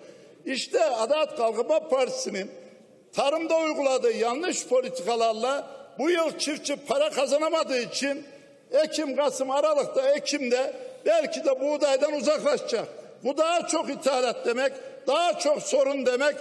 [0.45, 2.51] İşte Adalet Kalkınma Partisi'nin
[3.15, 5.67] tarımda uyguladığı yanlış politikalarla
[5.99, 8.25] bu yıl çiftçi para kazanamadığı için
[8.71, 10.73] Ekim, Kasım, Aralık'ta, Ekim'de
[11.05, 12.87] belki de buğdaydan uzaklaşacak.
[13.23, 14.73] Bu daha çok ithalat demek,
[15.07, 16.35] daha çok sorun demek.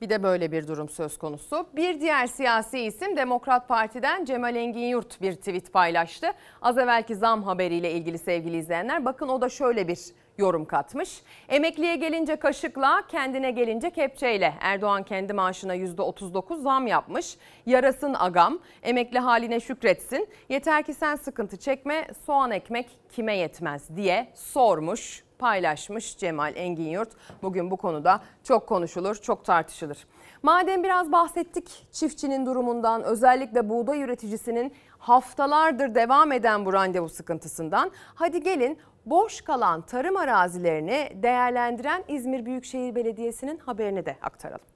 [0.00, 1.66] Bir de böyle bir durum söz konusu.
[1.76, 6.26] Bir diğer siyasi isim Demokrat Parti'den Cemal Engin Yurt bir tweet paylaştı.
[6.62, 9.98] Az evvelki zam haberiyle ilgili sevgili izleyenler bakın o da şöyle bir
[10.40, 11.22] yorum katmış.
[11.48, 14.54] Emekliye gelince kaşıkla, kendine gelince kepçeyle.
[14.60, 17.36] Erdoğan kendi maaşına %39 zam yapmış.
[17.66, 20.28] Yarasın agam, emekli haline şükretsin.
[20.48, 27.08] Yeter ki sen sıkıntı çekme, soğan ekmek kime yetmez diye sormuş paylaşmış Cemal Engin Yurt.
[27.42, 30.06] Bugün bu konuda çok konuşulur, çok tartışılır.
[30.42, 38.42] Madem biraz bahsettik çiftçinin durumundan, özellikle buğday üreticisinin haftalardır devam eden bu randevu sıkıntısından, hadi
[38.42, 44.66] gelin boş kalan tarım arazilerini değerlendiren İzmir Büyükşehir Belediyesi'nin haberini de aktaralım.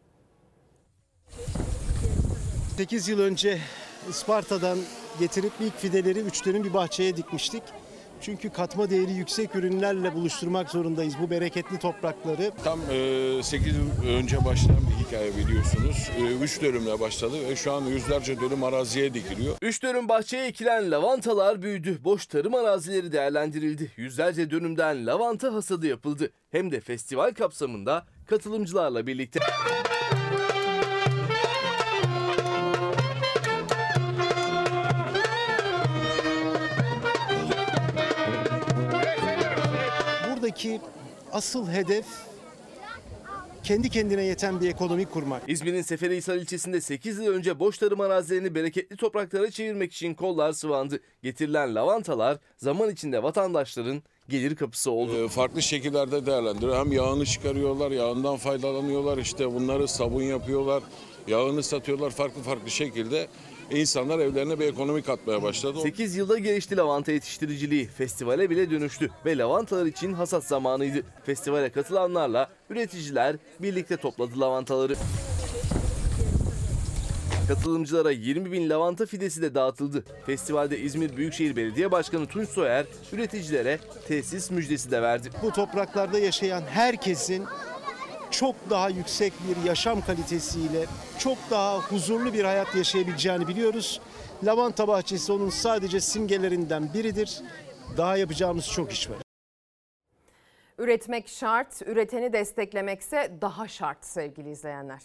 [2.76, 3.58] 8 yıl önce
[4.08, 4.78] Isparta'dan
[5.18, 7.62] getirip ilk fideleri 3 dönüm bir bahçeye dikmiştik.
[8.24, 12.52] Çünkü katma değeri yüksek ürünlerle buluşturmak zorundayız bu bereketli toprakları.
[12.64, 12.80] Tam
[13.42, 16.10] 8 yıl önce başlayan bir hikaye biliyorsunuz.
[16.42, 19.56] 3 dönümle başladı ve şu an yüzlerce dönüm araziye dikiliyor.
[19.62, 21.98] 3 dönüm bahçeye ekilen lavantalar büyüdü.
[22.04, 23.92] Boş tarım arazileri değerlendirildi.
[23.96, 26.30] Yüzlerce dönümden lavanta hasadı yapıldı.
[26.50, 29.40] Hem de festival kapsamında katılımcılarla birlikte.
[40.54, 40.80] Buradaki
[41.32, 42.04] asıl hedef
[43.64, 45.42] kendi kendine yeten bir ekonomi kurmak.
[45.48, 51.00] İzmir'in Seferihisar ilçesinde 8 yıl önce boş tarım arazilerini bereketli topraklara çevirmek için kollar sıvandı.
[51.22, 55.24] Getirilen lavantalar zaman içinde vatandaşların gelir kapısı oldu.
[55.24, 56.76] Ee, farklı şekillerde değerlendiriyor.
[56.76, 59.18] Hem yağını çıkarıyorlar, yağından faydalanıyorlar.
[59.18, 60.82] İşte bunları sabun yapıyorlar,
[61.26, 63.26] yağını satıyorlar farklı farklı şekilde.
[63.70, 65.78] İnsanlar evlerine bir ekonomi katmaya başladı.
[65.82, 67.86] 8 yılda gelişti lavanta yetiştiriciliği.
[67.86, 71.02] Festivale bile dönüştü ve lavantalar için hasat zamanıydı.
[71.26, 74.96] Festivale katılanlarla üreticiler birlikte topladı lavantaları.
[77.48, 80.04] Katılımcılara 20 bin lavanta fidesi de dağıtıldı.
[80.26, 85.30] Festivalde İzmir Büyükşehir Belediye Başkanı Tunç Soyer üreticilere tesis müjdesi de verdi.
[85.42, 87.44] Bu topraklarda yaşayan herkesin
[88.38, 90.86] çok daha yüksek bir yaşam kalitesiyle
[91.18, 94.00] çok daha huzurlu bir hayat yaşayabileceğini biliyoruz.
[94.44, 97.42] Lavanta bahçesi onun sadece simgelerinden biridir.
[97.96, 99.16] Daha yapacağımız çok iş var.
[100.78, 105.02] Üretmek şart, üreteni desteklemekse daha şart sevgili izleyenler.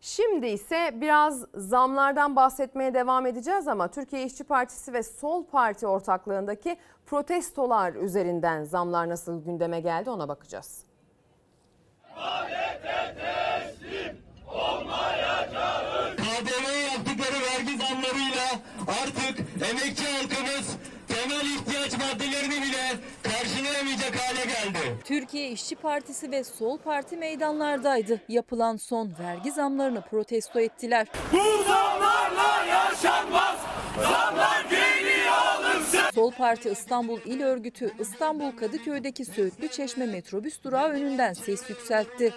[0.00, 6.76] Şimdi ise biraz zamlardan bahsetmeye devam edeceğiz ama Türkiye İşçi Partisi ve Sol Parti ortaklığındaki
[7.06, 10.85] protestolar üzerinden zamlar nasıl gündeme geldi ona bakacağız.
[16.16, 18.48] KDV yaptıkları vergi zamlarıyla
[18.88, 19.38] artık
[19.70, 20.76] emekçi halkımız
[21.08, 24.98] temel ihtiyaç maddelerini bile karşılayamayacak hale geldi.
[25.04, 28.20] Türkiye İşçi Partisi ve Sol Parti meydanlardaydı.
[28.28, 31.06] Yapılan son vergi zamlarını protesto ettiler.
[31.32, 33.56] Bu zamlarla yaşanmaz.
[34.02, 35.25] Zamlar alınsın.
[36.14, 42.32] Sol Parti İstanbul İl Örgütü İstanbul Kadıköy'deki Söğütlü Çeşme metrobüs durağı önünden ses yükseltti.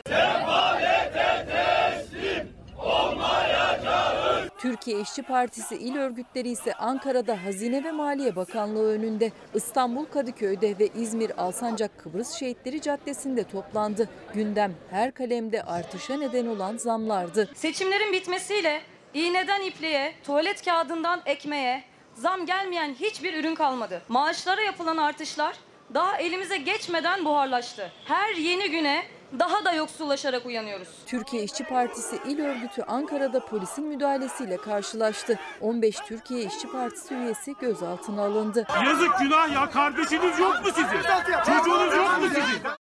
[4.58, 10.88] Türkiye İşçi Partisi il örgütleri ise Ankara'da Hazine ve Maliye Bakanlığı önünde, İstanbul Kadıköy'de ve
[10.96, 14.10] İzmir Alsancak Kıbrıs Şehitleri Caddesi'nde toplandı.
[14.34, 17.50] Gündem her kalemde artışa neden olan zamlardı.
[17.56, 18.82] Seçimlerin bitmesiyle
[19.14, 21.84] iğneden ipliğe, tuvalet kağıdından ekmeğe
[22.20, 24.02] zam gelmeyen hiçbir ürün kalmadı.
[24.10, 25.56] Maaşlara yapılan artışlar
[25.94, 27.92] daha elimize geçmeden buharlaştı.
[28.06, 29.04] Her yeni güne
[29.40, 30.88] daha da yoksullaşarak uyanıyoruz.
[31.06, 35.40] Türkiye İşçi Partisi il örgütü Ankara'da polisin müdahalesiyle karşılaştı.
[35.62, 38.68] 15 Türkiye İşçi Partisi üyesi gözaltına alındı.
[38.86, 41.02] Yazık günah ya kardeşiniz yok mu sizin?
[41.46, 42.79] Çocuğunuz yok mu sizin?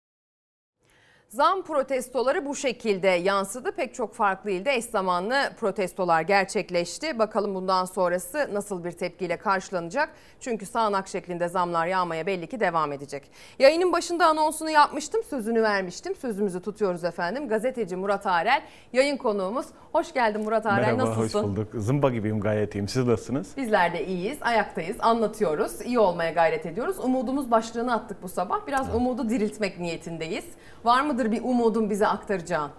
[1.33, 3.71] Zam protestoları bu şekilde yansıdı.
[3.71, 7.19] Pek çok farklı ilde eş zamanlı protestolar gerçekleşti.
[7.19, 10.09] Bakalım bundan sonrası nasıl bir tepkiyle karşılanacak?
[10.39, 13.31] Çünkü sağanak şeklinde zamlar yağmaya belli ki devam edecek.
[13.59, 16.15] Yayının başında anonsunu yapmıştım, sözünü vermiştim.
[16.15, 17.47] Sözümüzü tutuyoruz efendim.
[17.47, 18.61] Gazeteci Murat Arel
[18.93, 19.65] yayın konuğumuz.
[19.91, 20.93] Hoş geldin Murat Arel.
[20.93, 21.39] Merhaba, Nasılsın?
[21.39, 21.67] hoş bulduk.
[21.73, 22.87] Zımba gibiyim gayet iyiyim.
[22.87, 23.57] Siz nasılsınız?
[23.57, 26.99] Bizler de iyiyiz, ayaktayız, anlatıyoruz, iyi olmaya gayret ediyoruz.
[26.99, 28.67] Umudumuz başlığını attık bu sabah.
[28.67, 30.45] Biraz umudu diriltmek niyetindeyiz.
[30.83, 32.71] Var mıdır bir umudun bize aktaracağın?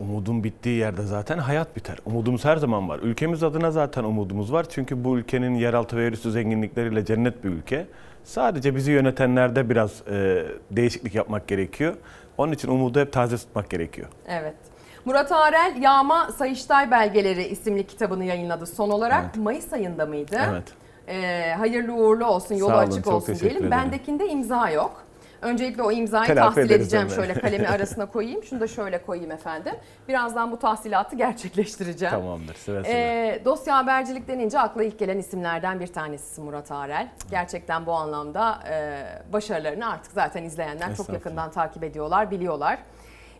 [0.00, 1.98] Umudun bittiği yerde zaten hayat biter.
[2.06, 2.98] Umudumuz her zaman var.
[2.98, 4.66] Ülkemiz adına zaten umudumuz var.
[4.70, 7.86] Çünkü bu ülkenin yeraltı ve yerüstü zenginlikleriyle cennet bir ülke.
[8.24, 11.94] Sadece bizi yönetenlerde biraz e, değişiklik yapmak gerekiyor.
[12.38, 14.08] Onun için umudu hep taze tutmak gerekiyor.
[14.28, 14.54] Evet.
[15.04, 19.36] Murat Arel Yağma Sayıştay Belgeleri isimli kitabını yayınladı son olarak.
[19.36, 20.40] Mayıs ayında mıydı?
[20.50, 20.64] Evet.
[21.08, 23.56] Ee, hayırlı uğurlu olsun, yolu olun, açık olsun diyelim.
[23.56, 23.70] ederim.
[23.70, 25.04] Bendekinde imza yok.
[25.42, 27.06] Öncelikle o imzayı Telafi tahsil edeceğim.
[27.06, 27.16] hemen.
[27.16, 28.42] Şöyle kalemi arasına koyayım.
[28.42, 29.74] Şunu da şöyle koyayım efendim.
[30.08, 32.14] Birazdan bu tahsilatı gerçekleştireceğim.
[32.14, 32.54] Tamamdır.
[32.54, 32.82] Seve.
[32.86, 37.08] Ee, dosya habercilik denince akla ilk gelen isimlerden bir tanesi Murat Arel.
[37.30, 42.78] Gerçekten bu anlamda e, başarılarını artık zaten izleyenler çok yakından takip ediyorlar, biliyorlar.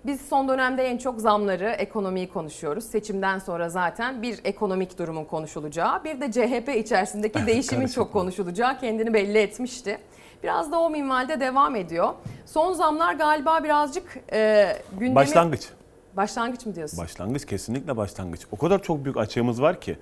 [0.06, 2.84] Biz son dönemde en çok zamları, ekonomiyi konuşuyoruz.
[2.84, 9.14] Seçimden sonra zaten bir ekonomik durumun konuşulacağı, bir de CHP içerisindeki değişimin çok konuşulacağı kendini
[9.14, 9.98] belli etmişti.
[10.42, 12.08] Biraz da o minvalde devam ediyor.
[12.46, 15.14] Son zamlar galiba birazcık e, gündemi...
[15.14, 15.68] Başlangıç.
[16.16, 16.98] Başlangıç mı diyorsun?
[16.98, 18.40] Başlangıç kesinlikle başlangıç.
[18.52, 19.96] O kadar çok büyük açığımız var ki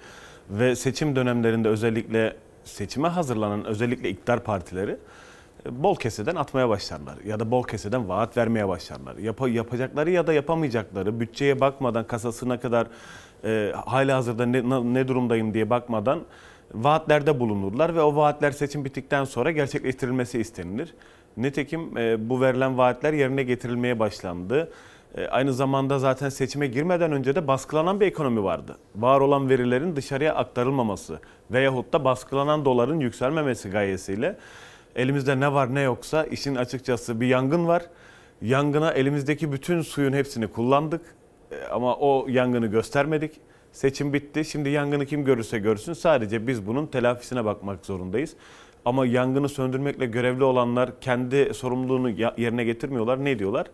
[0.51, 4.97] ve seçim dönemlerinde özellikle seçime hazırlanan özellikle iktidar partileri
[5.67, 9.17] e, bol keseden atmaya başlarlar ya da bol keseden vaat vermeye başlarlar.
[9.17, 12.87] Yap- yapacakları ya da yapamayacakları bütçeye bakmadan kasasına kadar
[13.45, 14.63] e, hala hazırda ne,
[14.95, 16.21] ne durumdayım diye bakmadan
[16.75, 20.95] vaatlerde bulunurlar ve o vaatler seçim bittikten sonra gerçekleştirilmesi istenilir.
[21.37, 24.73] Nitekim e, bu verilen vaatler yerine getirilmeye başlandı.
[25.17, 28.77] E, Aynı zamanda zaten seçime girmeden önce de baskılanan bir ekonomi vardı.
[28.97, 34.37] Var olan verilerin dışarıya aktarılmaması veyahut da baskılanan doların yükselmemesi gayesiyle
[34.97, 37.83] elimizde ne var ne yoksa işin açıkçası bir yangın var.
[38.43, 41.01] Yangına elimizdeki bütün suyun hepsini kullandık
[41.53, 43.41] E, ama o yangını göstermedik.
[43.77, 44.45] Seçim bitti.
[44.45, 45.93] Şimdi yangını kim görürse görsün.
[45.93, 48.37] Sadece biz bunun telafisine bakmak zorundayız.
[48.85, 53.25] Ama yangını söndürmekle görevli olanlar kendi sorumluluğunu yerine getirmiyorlar.
[53.25, 53.67] Ne diyorlar?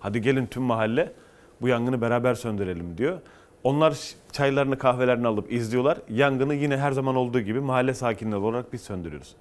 [0.00, 1.12] Hadi gelin tüm mahalle
[1.60, 3.18] bu yangını beraber söndürelim diyor.
[3.64, 3.98] Onlar
[4.32, 5.98] çaylarını kahvelerini alıp izliyorlar.
[6.10, 9.34] Yangını yine her zaman olduğu gibi mahalle sakinleri olarak biz söndürüyoruz.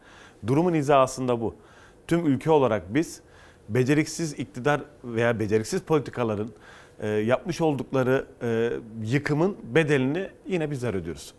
[0.47, 1.55] Durumun aslında bu.
[2.07, 3.21] Tüm ülke olarak biz
[3.69, 6.49] beceriksiz iktidar veya beceriksiz politikaların
[6.99, 8.71] e, yapmış oldukları e,
[9.03, 11.33] yıkımın bedelini yine bizler ödüyoruz.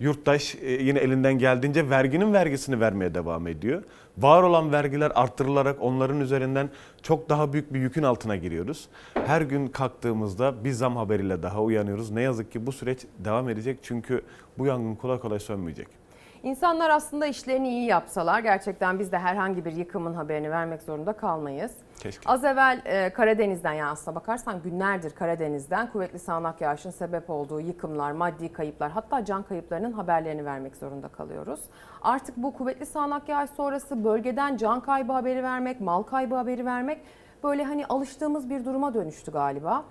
[0.00, 3.82] Yurttaş e, yine elinden geldiğince verginin vergisini vermeye devam ediyor.
[4.18, 6.70] Var olan vergiler arttırılarak onların üzerinden
[7.02, 8.88] çok daha büyük bir yükün altına giriyoruz.
[9.14, 12.10] Her gün kalktığımızda bir zam haberiyle daha uyanıyoruz.
[12.10, 14.22] Ne yazık ki bu süreç devam edecek çünkü
[14.58, 16.05] bu yangın kolay kolay sönmeyecek.
[16.46, 21.72] İnsanlar aslında işlerini iyi yapsalar gerçekten biz de herhangi bir yıkımın haberini vermek zorunda kalmayız.
[21.98, 22.30] Keşke.
[22.30, 28.12] Az evvel e, Karadeniz'den yani aslına bakarsan günlerdir Karadeniz'den kuvvetli sağanak yağışın sebep olduğu yıkımlar,
[28.12, 31.60] maddi kayıplar hatta can kayıplarının haberlerini vermek zorunda kalıyoruz.
[32.02, 37.00] Artık bu kuvvetli sağanak yağış sonrası bölgeden can kaybı haberi vermek, mal kaybı haberi vermek
[37.44, 39.84] böyle hani alıştığımız bir duruma dönüştü galiba.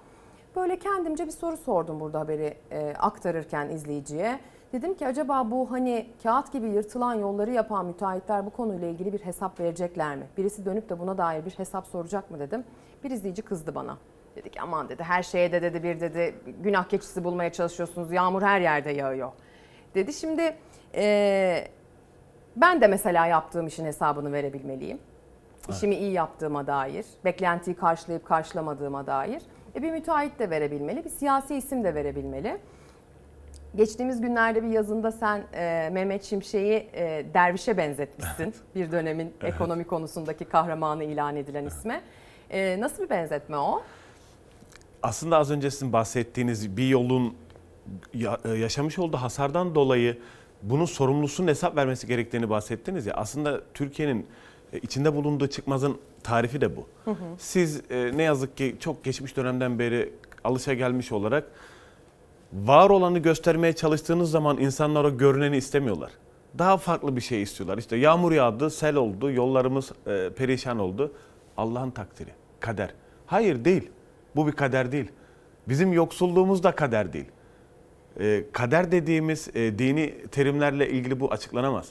[0.56, 4.40] Böyle kendimce bir soru sordum burada haberi e, aktarırken izleyiciye.
[4.74, 9.20] Dedim ki acaba bu hani kağıt gibi yırtılan yolları yapan müteahhitler bu konuyla ilgili bir
[9.20, 10.28] hesap verecekler mi?
[10.38, 12.64] Birisi dönüp de buna dair bir hesap soracak mı dedim.
[13.04, 13.98] Bir izleyici kızdı bana.
[14.36, 18.12] Dedi ki aman dedi her şeye de dedi bir dedi günah keçisi bulmaya çalışıyorsunuz.
[18.12, 19.32] Yağmur her yerde yağıyor.
[19.96, 20.56] Dedi şimdi
[20.96, 21.68] e,
[22.56, 25.00] ben de mesela yaptığım işin hesabını verebilmeliyim.
[25.70, 29.44] İşimi iyi yaptığıma dair, beklentiyi karşılayıp karşılamadığıma dair.
[29.76, 32.58] E bir müteahhit de verebilmeli, bir siyasi isim de verebilmeli.
[33.76, 38.54] Geçtiğimiz günlerde bir yazında sen e, Mehmet Şimşek'i e, dervişe benzetmişsin.
[38.76, 42.02] bir dönemin ekonomi konusundaki kahramanı ilan edilen isme.
[42.50, 43.82] E, nasıl bir benzetme o?
[45.06, 47.36] aslında az önce sizin bahsettiğiniz bir yolun
[48.46, 50.18] e, yaşamış olduğu hasardan dolayı
[50.62, 53.14] bunun sorumlusunun hesap vermesi gerektiğini bahsettiniz ya.
[53.14, 54.28] Aslında Türkiye'nin
[54.74, 56.88] e, içinde bulunduğu çıkmazın tarifi de bu.
[57.06, 57.16] Hı hı.
[57.38, 60.14] Siz e, ne yazık ki çok geçmiş dönemden beri
[60.44, 61.44] alışa gelmiş olarak
[62.64, 66.12] var olanı göstermeye çalıştığınız zaman insanlar o görüneni istemiyorlar.
[66.58, 67.78] Daha farklı bir şey istiyorlar.
[67.78, 71.12] İşte yağmur yağdı, sel oldu, yollarımız e, perişan oldu.
[71.58, 72.30] Allah'ın takdiri,
[72.60, 72.94] kader.
[73.26, 73.90] Hayır değil.
[74.36, 75.08] Bu bir kader değil.
[75.68, 77.26] Bizim yoksulluğumuz da kader değil.
[78.20, 81.88] E, kader dediğimiz e, dini terimlerle ilgili bu açıklanamaz.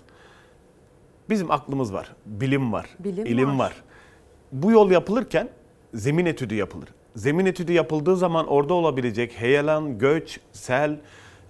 [1.30, 3.64] Bizim aklımız var, bilim var, Bilim ilim var.
[3.64, 3.82] var.
[4.52, 5.48] Bu yol yapılırken
[5.94, 6.88] zemin etüdü yapılır.
[7.14, 10.98] Zemin etüdü yapıldığı zaman orada olabilecek heyelan, göç, sel,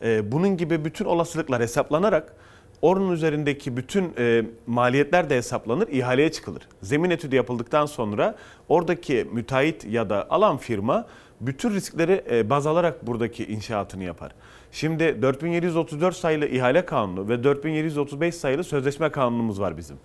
[0.02, 2.36] e, bunun gibi bütün olasılıklar hesaplanarak
[2.82, 6.68] oranın üzerindeki bütün e, maliyetler de hesaplanır, ihaleye çıkılır.
[6.82, 8.34] Zemin etüdü yapıldıktan sonra
[8.68, 11.06] oradaki müteahhit ya da alan firma
[11.40, 14.32] bütün riskleri e, baz alarak buradaki inşaatını yapar.
[14.72, 19.96] Şimdi 4734 sayılı ihale kanunu ve 4735 sayılı sözleşme kanunumuz var bizim.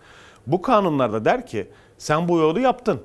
[0.47, 3.01] Bu kanunlarda der ki sen bu yolu yaptın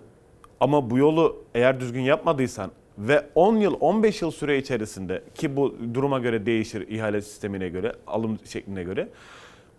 [0.64, 5.74] ama bu yolu eğer düzgün yapmadıysan ve 10 yıl 15 yıl süre içerisinde ki bu
[5.94, 9.08] duruma göre değişir ihale sistemine göre alım şekline göre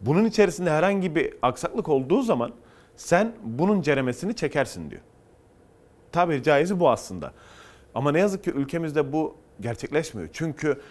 [0.01, 2.51] bunun içerisinde herhangi bir aksaklık olduğu zaman
[2.95, 5.01] sen bunun ceremesini çekersin diyor.
[6.11, 7.31] Tabiri caizi bu aslında.
[7.95, 10.29] Ama ne yazık ki ülkemizde bu gerçekleşmiyor.
[10.33, 10.81] Çünkü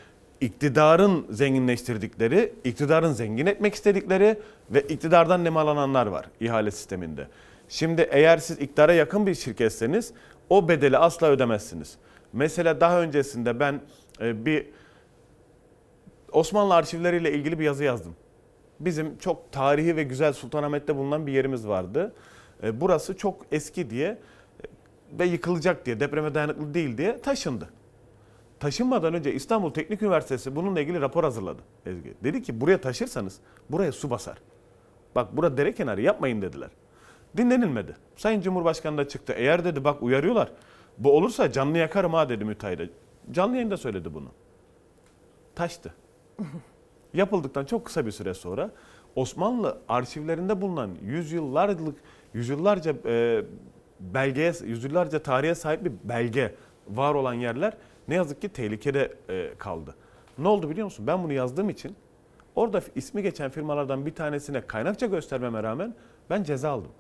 [0.40, 4.38] iktidarın zenginleştirdikleri, iktidarın zengin etmek istedikleri
[4.70, 7.28] ve iktidardan nemalananlar var ihale sisteminde.
[7.68, 10.12] Şimdi eğer siz iktidara yakın bir şirketseniz
[10.50, 11.98] o bedeli asla ödemezsiniz.
[12.32, 13.80] Mesela daha öncesinde ben
[14.20, 14.66] e, bir
[16.32, 18.16] Osmanlı arşivleriyle ilgili bir yazı yazdım.
[18.80, 22.14] Bizim çok tarihi ve güzel Sultanahmet'te bulunan bir yerimiz vardı.
[22.62, 24.18] E, Burası çok eski diye e,
[25.18, 27.68] ve yıkılacak diye, depreme dayanıklı değil diye taşındı.
[28.60, 32.14] Taşınmadan önce İstanbul Teknik Üniversitesi bununla ilgili rapor hazırladı Ezgi.
[32.24, 33.38] Dedi ki buraya taşırsanız
[33.70, 34.38] buraya su basar.
[35.14, 36.70] Bak burada dere kenarı yapmayın dediler.
[37.37, 37.97] Dinlenilmedi.
[38.16, 39.32] Sayın Cumhurbaşkanı da çıktı.
[39.37, 40.49] Eğer dedi bak uyarıyorlar.
[40.99, 42.91] Bu olursa canlı yakarım ha dedi müteahhide.
[43.30, 44.28] Canlı yayında söyledi bunu.
[45.55, 45.95] Taştı.
[47.14, 48.70] Yapıldıktan çok kısa bir süre sonra
[49.16, 51.99] Osmanlı arşivlerinde bulunan yüzyıllarlık
[52.35, 53.45] yüzyıllarca e,
[54.01, 56.55] belgeye, yüzyıllarca tarihe sahip bir belge
[56.89, 57.76] var olan yerler
[58.09, 59.95] ne yazık ki tehlikede e, kaldı.
[60.39, 61.07] Ne oldu biliyor musun?
[61.07, 61.97] Ben bunu yazdığım için
[62.55, 65.95] orada ismi geçen firmalardan bir tanesine kaynakça göstermeme rağmen
[66.30, 66.91] ben ceza aldım.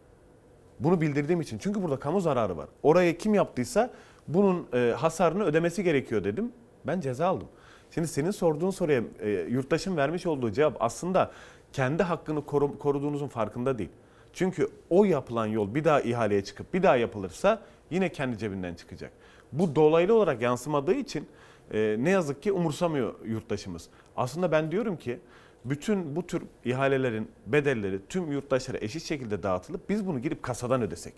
[0.80, 1.58] Bunu bildirdiğim için.
[1.58, 2.68] Çünkü burada kamu zararı var.
[2.82, 3.90] Oraya kim yaptıysa
[4.28, 6.52] bunun e, hasarını ödemesi gerekiyor dedim.
[6.86, 7.48] Ben ceza aldım.
[7.90, 11.30] Şimdi senin sorduğun soruya e, yurttaşın vermiş olduğu cevap aslında
[11.72, 13.90] kendi hakkını koru- koruduğunuzun farkında değil.
[14.32, 19.12] Çünkü o yapılan yol bir daha ihaleye çıkıp bir daha yapılırsa yine kendi cebinden çıkacak.
[19.52, 21.28] Bu dolaylı olarak yansımadığı için
[21.72, 23.88] e, ne yazık ki umursamıyor yurttaşımız.
[24.16, 25.18] Aslında ben diyorum ki
[25.64, 31.14] bütün bu tür ihalelerin bedelleri tüm yurttaşlara eşit şekilde dağıtılıp biz bunu gidip kasadan ödesek,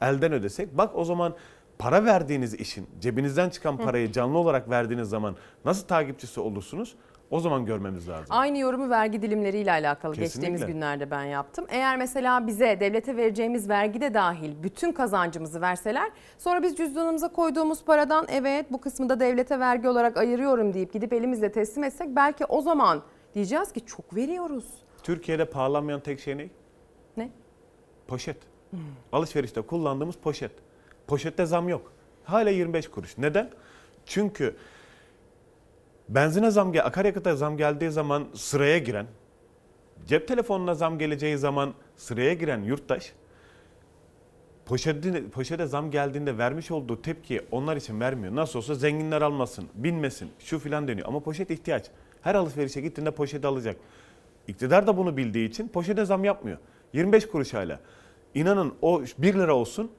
[0.00, 0.78] elden ödesek.
[0.78, 1.34] Bak o zaman
[1.78, 6.94] para verdiğiniz işin, cebinizden çıkan parayı canlı olarak verdiğiniz zaman nasıl takipçisi olursunuz?
[7.30, 8.26] O zaman görmemiz lazım.
[8.30, 10.48] Aynı yorumu vergi dilimleriyle alakalı Kesinlikle.
[10.48, 11.66] geçtiğimiz günlerde ben yaptım.
[11.68, 17.84] Eğer mesela bize devlete vereceğimiz vergi de dahil bütün kazancımızı verseler sonra biz cüzdanımıza koyduğumuz
[17.84, 22.44] paradan evet bu kısmı da devlete vergi olarak ayırıyorum deyip gidip elimizle teslim etsek belki
[22.44, 23.02] o zaman
[23.34, 24.64] diyeceğiz ki çok veriyoruz.
[25.02, 26.48] Türkiye'de pahalanmayan tek şey ne?
[27.16, 27.30] Ne?
[28.06, 28.36] Poşet.
[29.12, 30.52] Alışverişte kullandığımız poşet.
[31.06, 31.92] Poşette zam yok.
[32.24, 33.18] Hala 25 kuruş.
[33.18, 33.50] Neden?
[34.06, 34.56] Çünkü
[36.08, 39.06] benzine zam gel, akaryakıta zam geldiği zaman sıraya giren,
[40.06, 43.12] cep telefonuna zam geleceği zaman sıraya giren yurttaş
[44.70, 48.34] poşete, poşete zam geldiğinde vermiş olduğu tepkiyi onlar için vermiyor.
[48.34, 51.08] Nasıl olsa zenginler almasın, binmesin, şu filan deniyor.
[51.08, 51.90] Ama poşet ihtiyaç.
[52.22, 53.76] Her alışverişe gittiğinde poşet alacak.
[54.48, 56.58] İktidar da bunu bildiği için poşete zam yapmıyor.
[56.92, 57.80] 25 kuruş hala.
[58.34, 59.90] İnanın o 1 lira olsun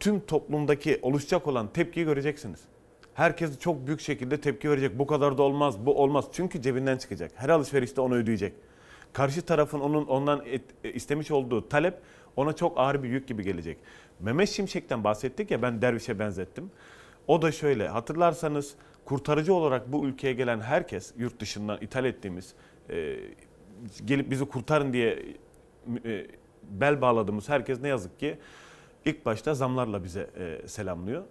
[0.00, 2.60] tüm toplumdaki oluşacak olan tepkiyi göreceksiniz.
[3.14, 4.98] Herkes çok büyük şekilde tepki verecek.
[4.98, 6.24] Bu kadar da olmaz, bu olmaz.
[6.32, 7.30] Çünkü cebinden çıkacak.
[7.34, 8.52] Her alışverişte onu ödeyecek.
[9.12, 11.94] Karşı tarafın onun ondan et- e, istemiş olduğu talep
[12.36, 13.78] ona çok ağır bir yük gibi gelecek.
[14.20, 16.70] Mehmet Şimşek'ten bahsettik ya ben dervişe benzettim.
[17.26, 18.74] O da şöyle hatırlarsanız
[19.04, 22.54] kurtarıcı olarak bu ülkeye gelen herkes yurt dışından ithal ettiğimiz
[22.90, 23.16] e,
[24.04, 25.22] gelip bizi kurtarın diye
[26.04, 26.26] e,
[26.70, 28.38] bel bağladığımız herkes ne yazık ki
[29.04, 31.22] ilk başta zamlarla bize e, selamlıyor.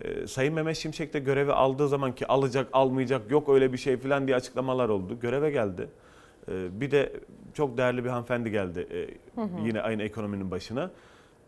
[0.00, 3.96] E, Sayın Mehmet Şimşek de görevi aldığı zaman ki alacak almayacak yok öyle bir şey
[3.96, 5.20] falan diye açıklamalar oldu.
[5.20, 5.88] Göreve geldi.
[6.48, 7.12] E, bir de
[7.54, 9.66] çok değerli bir hanımefendi geldi e, Hı hı.
[9.66, 10.90] yine aynı ekonominin başına.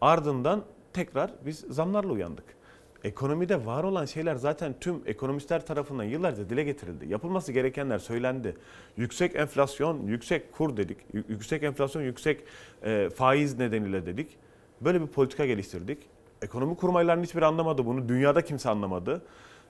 [0.00, 0.62] Ardından
[0.92, 2.57] tekrar biz zamlarla uyandık.
[3.04, 7.08] Ekonomide var olan şeyler zaten tüm ekonomistler tarafından yıllarca dile getirildi.
[7.08, 8.56] Yapılması gerekenler söylendi.
[8.96, 10.98] Yüksek enflasyon, yüksek kur dedik.
[11.14, 12.44] Yü- Yüksek enflasyon, yüksek
[12.82, 14.36] e, faiz nedeniyle dedik.
[14.80, 15.98] Böyle bir politika geliştirdik.
[16.42, 18.08] Ekonomi kurmaylarının hiçbiri anlamadı bunu.
[18.08, 19.22] Dünyada kimse anlamadı.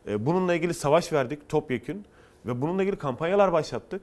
[0.09, 2.05] E, bununla ilgili savaş verdik topyekün
[2.47, 4.03] ve bununla ilgili kampanyalar başlattık.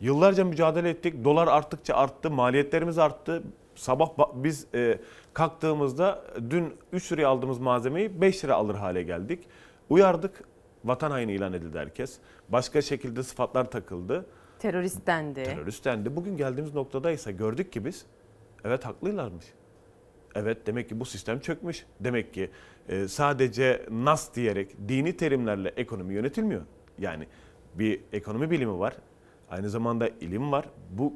[0.00, 1.24] Yıllarca mücadele ettik.
[1.24, 3.42] Dolar arttıkça arttı, maliyetlerimiz arttı.
[3.74, 4.98] Sabah ba- biz e,
[5.32, 9.48] kalktığımızda dün 3 liraya aldığımız malzemeyi 5 lira alır hale geldik.
[9.90, 10.44] Uyardık.
[10.84, 12.18] Vatan haini ilan edildi herkes.
[12.48, 14.26] Başka şekilde sıfatlar takıldı.
[14.58, 15.44] Terörist dendi.
[15.44, 16.16] Terörist dendi.
[16.16, 18.06] Bugün geldiğimiz noktada ise gördük ki biz
[18.64, 19.44] evet haklıylarmış.
[20.34, 21.86] Evet demek ki bu sistem çökmüş.
[22.00, 22.50] Demek ki
[22.88, 26.62] e, sadece nas diyerek dini terimlerle ekonomi yönetilmiyor.
[26.98, 27.26] Yani
[27.74, 28.94] bir ekonomi bilimi var.
[29.50, 30.64] Aynı zamanda ilim var.
[30.90, 31.12] Bu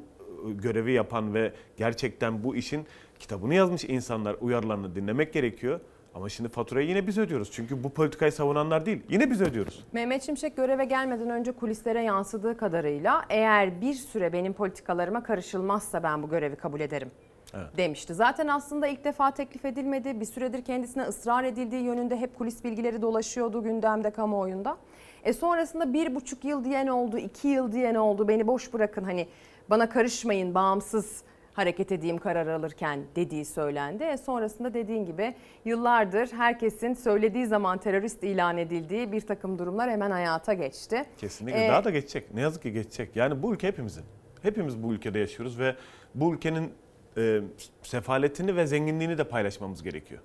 [0.61, 2.85] görevi yapan ve gerçekten bu işin
[3.19, 5.79] kitabını yazmış insanlar uyarılarını dinlemek gerekiyor.
[6.15, 7.51] Ama şimdi faturayı yine biz ödüyoruz.
[7.51, 9.03] Çünkü bu politikayı savunanlar değil.
[9.09, 9.85] Yine biz ödüyoruz.
[9.91, 16.23] Mehmet Şimşek göreve gelmeden önce kulislere yansıdığı kadarıyla eğer bir süre benim politikalarıma karışılmazsa ben
[16.23, 17.11] bu görevi kabul ederim
[17.53, 17.77] Evet.
[17.77, 18.13] demişti.
[18.13, 20.19] Zaten aslında ilk defa teklif edilmedi.
[20.19, 24.77] Bir süredir kendisine ısrar edildiği yönünde hep kulis bilgileri dolaşıyordu gündemde kamuoyunda.
[25.23, 28.27] E sonrasında bir buçuk yıl diyen oldu, iki yıl diyen oldu.
[28.27, 29.27] Beni boş bırakın hani
[29.69, 34.03] bana karışmayın bağımsız hareket edeyim karar alırken dediği söylendi.
[34.03, 40.11] E sonrasında dediğin gibi yıllardır herkesin söylediği zaman terörist ilan edildiği bir takım durumlar hemen
[40.11, 41.05] hayata geçti.
[41.17, 41.65] Kesinlikle.
[41.65, 42.33] E, Daha da geçecek.
[42.33, 43.15] Ne yazık ki geçecek.
[43.15, 44.03] Yani bu ülke hepimizin.
[44.41, 45.75] Hepimiz bu ülkede yaşıyoruz ve
[46.15, 46.73] bu ülkenin
[47.17, 47.41] e,
[47.83, 50.21] sefaletini ve zenginliğini de paylaşmamız gerekiyor.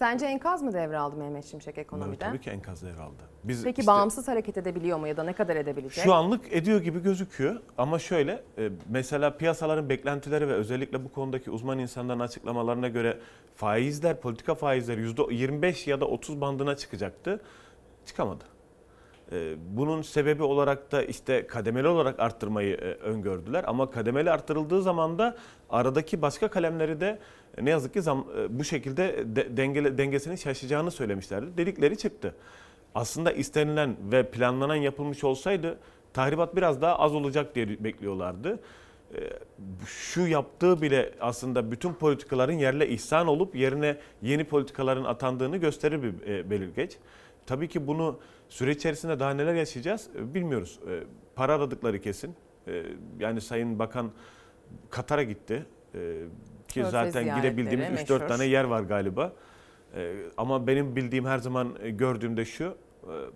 [0.00, 2.18] Sence enkaz mı devraldı Mehmet Şimşek Tabii, ekonomide?
[2.18, 3.22] tabii ki enkaz devraldı.
[3.44, 6.04] Biz Peki işte- bağımsız hareket edebiliyor mu ya da ne kadar edebilecek?
[6.04, 11.50] Şu anlık ediyor gibi gözüküyor ama şöyle e, mesela piyasaların beklentileri ve özellikle bu konudaki
[11.50, 13.18] uzman insanların açıklamalarına göre
[13.54, 17.40] faizler, politika faizleri %25 ya da 30 bandına çıkacaktı.
[18.06, 18.44] Çıkamadı.
[19.32, 25.18] E, Bunun sebebi olarak da işte kademeli olarak arttırmayı e, öngördüler ama kademeli arttırıldığı zaman
[25.18, 25.36] da
[25.70, 27.18] aradaki başka kalemleri de
[27.64, 31.56] ne yazık ki zam, e, bu şekilde de, dengele, dengesinin şaşacağını söylemişlerdi.
[31.56, 32.34] Dedikleri çıktı.
[32.94, 35.78] Aslında istenilen ve planlanan yapılmış olsaydı
[36.12, 38.58] tahribat biraz daha az olacak diye bekliyorlardı.
[39.14, 39.18] E,
[39.86, 46.26] Şu yaptığı bile aslında bütün politikaların yerle ihsan olup yerine yeni politikaların atandığını gösterir bir
[46.30, 46.96] e, belirgeç.
[47.46, 50.80] Tabii ki bunu süreç içerisinde daha neler yaşayacağız e, bilmiyoruz.
[50.90, 51.00] E,
[51.34, 52.34] Para aradıkları kesin.
[52.68, 52.82] E,
[53.18, 54.10] Yani Sayın Bakan
[54.90, 55.66] Katar'a gitti.
[56.70, 58.28] Ki Körfez zaten ziyaretleri gidebildiğimiz 3-4 meşhur.
[58.28, 59.32] tane yer var galiba.
[59.96, 62.74] E, Ama benim bildiğim her zaman e, gördüğümde şu, e,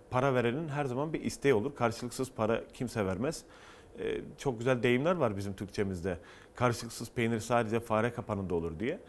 [0.09, 1.75] para verenin her zaman bir isteği olur.
[1.75, 3.43] Karşılıksız para kimse vermez.
[3.99, 6.17] E, Çok güzel deyimler var bizim Türkçemizde.
[6.55, 8.99] Karşılıksız peynir sadece fare kapanında olur diye.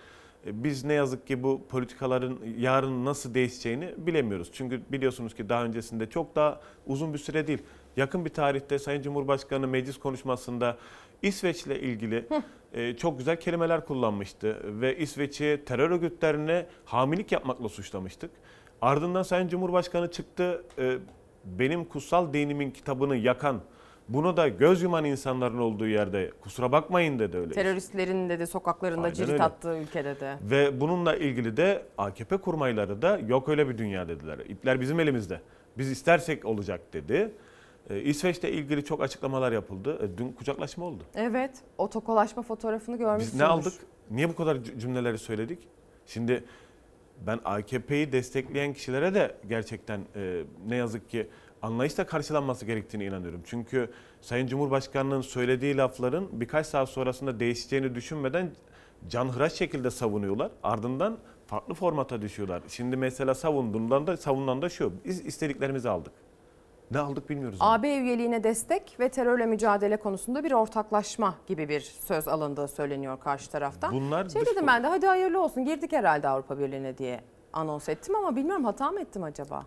[0.47, 4.51] E, Biz ne yazık ki bu politikaların yarın nasıl değişeceğini bilemiyoruz.
[4.53, 7.63] Çünkü biliyorsunuz ki daha öncesinde çok daha uzun bir süre değil.
[7.97, 10.77] Yakın bir tarihte Sayın Cumhurbaşkanı meclis konuşmasında
[11.27, 12.27] İsveç'le ilgili
[12.73, 14.59] e, çok güzel kelimeler kullanmıştı.
[14.65, 18.31] Ve İsveç'i terör örgütlerine hamilik yapmakla suçlamıştık.
[18.83, 20.99] Ardından Sayın Cumhurbaşkanı çıktı e,
[21.45, 23.61] benim kutsal dinimin kitabını yakan,
[24.09, 27.53] bunu da göz yuman insanların olduğu yerde kusura bakmayın dedi öyle.
[27.55, 29.43] Teröristlerin de, de sokaklarında Aynen cirit öyle.
[29.43, 30.37] attığı ülkede de.
[30.43, 34.39] Ve bununla ilgili de AKP kurmayları da yok öyle bir dünya dediler.
[34.39, 35.41] İpler bizim elimizde.
[35.79, 37.33] Biz istersek olacak dedi.
[37.91, 39.99] Ee, İsveç'le ilgili çok açıklamalar yapıldı.
[40.03, 41.03] Ee, Dün kucaklaşma oldu.
[41.15, 43.33] Evet, o tokalaşma fotoğrafını görmüşsünüz.
[43.35, 43.73] Biz ne aldık?
[44.11, 45.59] Niye bu kadar cü- cümleleri söyledik?
[46.07, 46.45] Şimdi
[47.27, 51.27] ben AKP'yi destekleyen kişilere de gerçekten e, ne yazık ki
[51.63, 53.41] anlayışla karşılanması gerektiğine inanıyorum.
[53.47, 58.51] Çünkü Sayın Cumhurbaşkanı'nın söylediği lafların birkaç saat sonrasında değişeceğini düşünmeden
[59.09, 60.51] canhıraş şekilde savunuyorlar.
[60.63, 62.63] Ardından farklı formata düşüyorlar.
[62.69, 64.93] Şimdi mesela savunduğundan da savunulan da şu.
[65.05, 66.13] Biz istediklerimizi aldık.
[66.91, 67.59] Ne aldık bilmiyoruz.
[67.61, 67.73] ama.
[67.73, 73.51] AB üyeliğine destek ve terörle mücadele konusunda bir ortaklaşma gibi bir söz alındığı söyleniyor karşı
[73.51, 73.93] taraftan.
[73.93, 77.21] Bunlar şey dedim ben de hadi hayırlı olsun girdik herhalde Avrupa Birliği'ne diye
[77.53, 79.67] anons ettim ama bilmiyorum hata mı ettim acaba?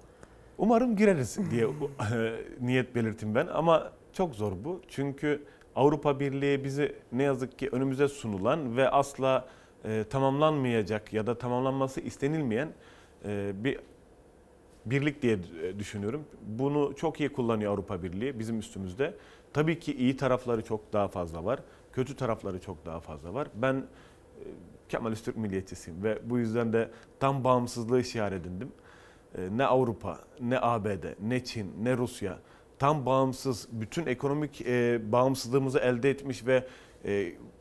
[0.57, 1.67] Umarım gireriz diye
[2.61, 4.81] niyet belirtim ben ama çok zor bu.
[4.87, 5.43] Çünkü
[5.75, 9.45] Avrupa Birliği bizi ne yazık ki önümüze sunulan ve asla
[9.85, 12.69] e, tamamlanmayacak ya da tamamlanması istenilmeyen
[13.25, 13.79] e, bir
[14.85, 16.23] birlik diye e, düşünüyorum.
[16.47, 19.15] Bunu çok iyi kullanıyor Avrupa Birliği bizim üstümüzde.
[19.53, 21.59] Tabii ki iyi tarafları çok daha fazla var.
[21.93, 23.47] Kötü tarafları çok daha fazla var.
[23.55, 23.83] Ben e,
[24.89, 28.71] Kemalist Türk milliyetçisiyim ve bu yüzden de tam bağımsızlığı şiar edindim.
[29.37, 32.39] E, Ne Avrupa, ne ABD, ne Çin, ne Rusya
[32.79, 34.65] tam bağımsız, bütün ekonomik
[35.11, 36.67] bağımsızlığımızı elde etmiş ve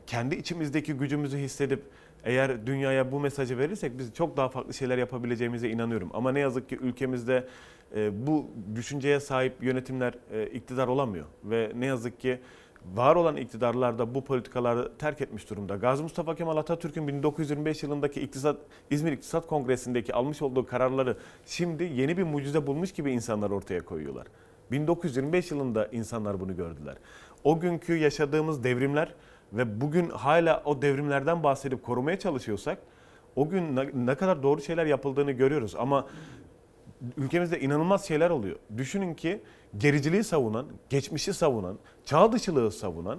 [0.06, 1.82] kendi içimizdeki gücümüzü hissedip
[2.24, 6.10] eğer dünyaya bu mesajı verirsek biz çok daha farklı şeyler yapabileceğimize inanıyorum.
[6.12, 7.48] Ama ne yazık ki ülkemizde
[7.96, 12.40] e, bu düşünceye sahip yönetimler e, iktidar olamıyor ve ne yazık ki
[12.94, 15.76] var olan iktidarlar da bu politikaları terk etmiş durumda.
[15.76, 18.56] Gazi Mustafa Kemal Atatürk'ün 1925 yılındaki iktisat,
[18.90, 21.16] İzmir İktisat Kongresi'ndeki almış olduğu kararları
[21.46, 24.26] şimdi yeni bir mucize bulmuş gibi insanlar ortaya koyuyorlar.
[24.70, 26.96] 1925 yılında insanlar bunu gördüler.
[27.44, 29.14] O günkü yaşadığımız devrimler
[29.52, 32.78] ve bugün hala o devrimlerden bahsedip korumaya çalışıyorsak
[33.36, 33.76] o gün
[34.06, 36.06] ne, kadar doğru şeyler yapıldığını görüyoruz ama
[37.16, 38.56] ülkemizde inanılmaz şeyler oluyor.
[38.76, 39.42] Düşünün ki
[39.78, 43.18] gericiliği savunan, geçmişi savunan, çağ dışılığı savunan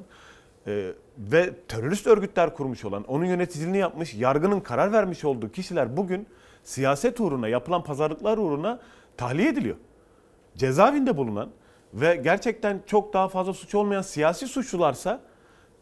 [0.68, 6.28] e, ve terörist örgütler kurmuş olan, onun yöneticiliğini yapmış, yargının karar vermiş olduğu kişiler bugün
[6.64, 8.80] siyaset uğruna, yapılan pazarlıklar uğruna
[9.18, 9.76] tahliye ediliyor.
[10.56, 11.50] Cezaevinde bulunan
[11.94, 15.22] ve gerçekten çok daha fazla suç olmayan siyasi suçlularsa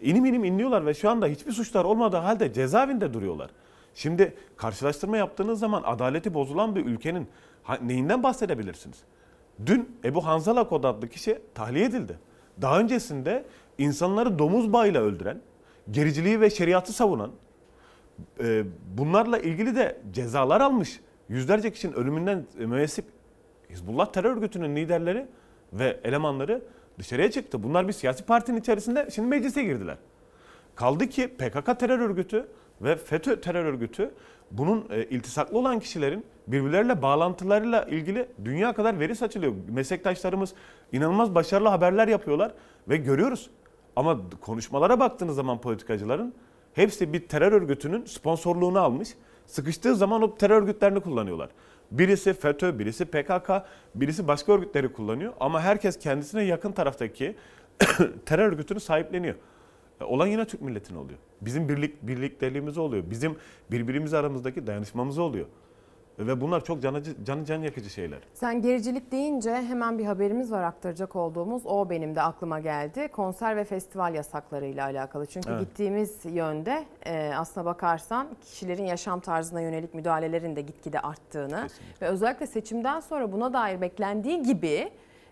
[0.02, 3.50] inim inim inliyorlar ve şu anda hiçbir suçlar olmadığı halde cezaevinde duruyorlar.
[3.94, 7.28] Şimdi karşılaştırma yaptığınız zaman adaleti bozulan bir ülkenin
[7.82, 8.98] neyinden bahsedebilirsiniz?
[9.66, 12.20] Dün Ebu Hanzala Kod adlı kişi tahliye edildi.
[12.62, 13.46] Daha öncesinde
[13.78, 15.42] insanları domuz bağıyla öldüren,
[15.92, 17.32] gericiliği ve şeriatı savunan,
[18.40, 18.64] e,
[18.98, 21.00] bunlarla ilgili de cezalar almış.
[21.30, 23.06] Yüzlerce kişinin ölümünden müessip
[23.70, 25.28] Hizbullah terör örgütünün liderleri
[25.74, 26.62] ve elemanları
[27.00, 27.64] dışarıya çıktı.
[27.64, 29.98] Bunlar bir siyasi partinin içerisinde şimdi meclise girdiler.
[30.76, 32.48] Kaldı ki PKK terör örgütü
[32.82, 34.12] ve FETÖ terör örgütü
[34.52, 39.54] bunun e, iltisaklı olan kişilerin birbirleriyle bağlantılarıyla ilgili dünya kadar veri saçılıyor.
[39.70, 40.54] Meslektaşlarımız
[40.92, 42.54] inanılmaz başarılı haberler yapıyorlar
[42.90, 43.50] ve görüyoruz.
[43.96, 46.34] Ama konuşmalara baktığınız zaman politikacıların
[46.74, 49.10] hepsi bir terör örgütünün sponsorluğunu almış.
[49.46, 51.50] Sıkıştığı zaman o terör örgütlerini kullanıyorlar.
[51.92, 53.52] Birisi FETÖ, birisi PKK,
[53.96, 55.34] birisi başka örgütleri kullanıyor.
[55.40, 57.36] Ama herkes kendisine yakın taraftaki
[58.26, 59.36] terör örgütünü sahipleniyor.
[60.02, 61.20] E, Olan yine Türk milletine oluyor.
[61.42, 63.04] Bizim birlik birlikteliğimiz oluyor.
[63.10, 63.36] Bizim
[63.72, 65.46] birbirimiz aramızdaki dayanışmamız oluyor.
[66.20, 68.20] Ve bunlar çok can, acı- can, yakıcı şeyler.
[68.34, 71.66] Sen gericilik deyince hemen bir haberimiz var aktaracak olduğumuz.
[71.66, 73.08] O benim de aklıma geldi.
[73.08, 75.26] Konser ve festival yasaklarıyla alakalı.
[75.26, 75.60] Çünkü Evet.
[75.60, 81.68] gittiğimiz yönde e, aslına bakarsan kişilerin yaşam tarzına yönelik müdahalelerin de gitgide arttığını
[82.02, 84.90] ve özellikle seçimden sonra buna dair beklendiği gibi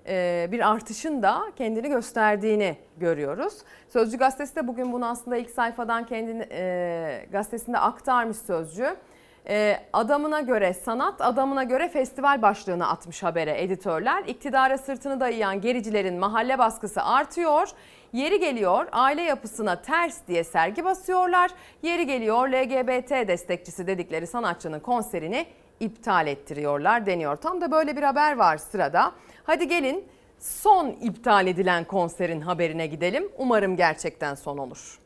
[0.08, 3.54] e, bir artışın da kendini gösterdiğini görüyoruz.
[3.90, 8.96] Sözcü gazetesi de bugün bunu aslında ilk sayfadan kendi e, gazetesinde aktarmış Sözcü.
[9.50, 14.24] Ee, adamına göre sanat, adamına göre festival başlığını atmış habere editörler.
[14.28, 17.70] İktidara sırtını dayayan gericilerin mahalle baskısı artıyor.
[18.14, 21.52] Yeri geliyor aile yapısına ters diye sergi basıyorlar.
[21.82, 25.46] Yeri geliyor LGBT destekçisi dedikleri sanatçının konserini
[25.80, 27.36] iptal ettiriyorlar deniyor.
[27.36, 29.12] Tam da böyle bir haber var sırada.
[29.44, 30.06] Hadi gelin
[30.40, 33.30] son iptal edilen konserin haberine gidelim.
[33.38, 35.05] Umarım gerçekten son olur.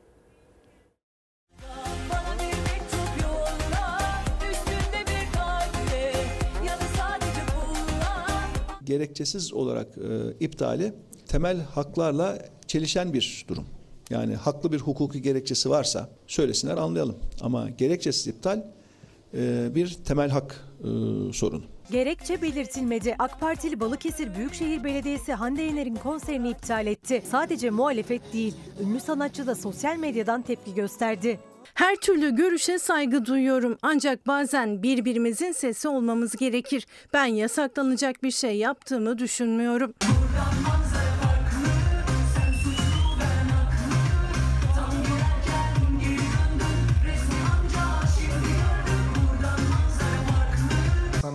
[8.90, 10.94] Gerekçesiz olarak e, iptali
[11.28, 13.66] temel haklarla çelişen bir durum.
[14.10, 17.16] Yani haklı bir hukuki gerekçesi varsa söylesinler anlayalım.
[17.42, 18.64] Ama gerekçesiz iptal
[19.34, 20.88] e, bir temel hak e,
[21.34, 21.64] sorunu.
[21.92, 23.16] Gerekçe belirtilmedi.
[23.20, 27.24] AK Partili Balıkesir Büyükşehir Belediyesi Hande Yener'in konserini iptal etti.
[27.32, 31.40] Sadece muhalefet değil, ünlü sanatçı da sosyal medyadan tepki gösterdi.
[31.74, 36.88] Her türlü görüşe saygı duyuyorum ancak bazen birbirimizin sesi olmamız gerekir.
[37.14, 39.94] Ben yasaklanacak bir şey yaptığımı düşünmüyorum.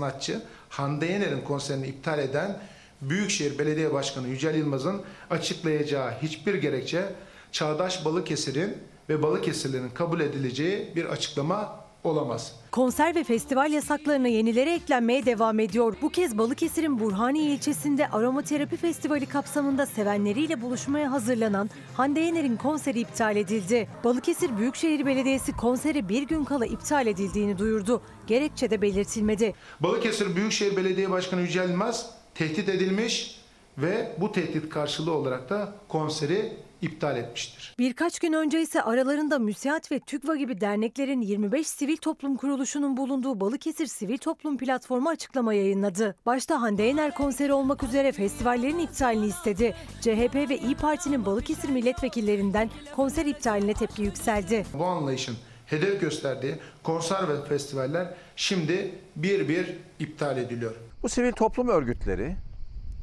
[0.05, 2.59] sanatçı Hande Yener'in konserini iptal eden
[3.03, 7.05] Büyükşehir Belediye Başkanı Yücel Yılmaz'ın açıklayacağı hiçbir gerekçe
[7.53, 8.77] Çağdaş Balıkesir'in
[9.09, 12.57] ve Balıkesirlerin kabul edileceği bir açıklama olamaz.
[12.71, 15.97] Konser ve festival yasaklarına yenileri eklenmeye devam ediyor.
[16.03, 23.37] Bu kez Balıkesir'in Burhaniye ilçesinde aromaterapi festivali kapsamında sevenleriyle buluşmaya hazırlanan Hande Yener'in konseri iptal
[23.37, 23.89] edildi.
[24.05, 28.03] Balıkesir Büyükşehir Belediyesi konseri bir gün kala iptal edildiğini duyurdu.
[28.27, 29.55] Gerekçe de belirtilmedi.
[29.81, 33.41] Balıkesir Büyükşehir Belediye Başkanı Yücel Yılmaz tehdit edilmiş
[33.79, 36.53] ve bu tehdit karşılığı olarak da konseri
[36.85, 37.75] iptal etmiştir.
[37.79, 43.41] Birkaç gün önce ise aralarında MÜSİAD ve TÜGVA gibi derneklerin 25 sivil toplum kuruluşunun bulunduğu
[43.41, 46.17] Balıkesir Sivil Toplum Platformu açıklama yayınladı.
[46.27, 49.75] Başta Hande Yener konseri olmak üzere festivallerin iptalini istedi.
[50.01, 54.67] CHP ve İyi Parti'nin Balıkesir milletvekillerinden konser iptaline tepki yükseldi.
[54.75, 60.75] Bu anlayışın hedef gösterdiği konser ve festivaller şimdi bir bir iptal ediliyor.
[61.03, 62.37] Bu sivil toplum örgütleri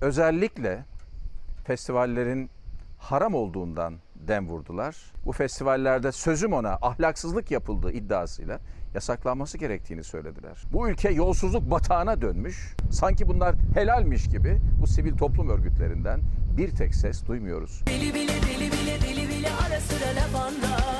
[0.02, 0.86] özellikle
[1.68, 2.50] festivallerin
[3.02, 4.96] haram olduğundan dem vurdular.
[5.26, 8.60] Bu festivallerde sözüm ona ahlaksızlık yapıldığı iddiasıyla
[8.94, 10.64] yasaklanması gerektiğini söylediler.
[10.74, 12.76] Bu ülke yolsuzluk batağına dönmüş.
[12.92, 16.22] Sanki bunlar helalmiş gibi bu sivil toplum örgütlerinden
[16.58, 17.82] bir tek ses duymuyoruz.
[17.88, 20.91] Deli bile deli bile deli bile ara sıra laf anlar.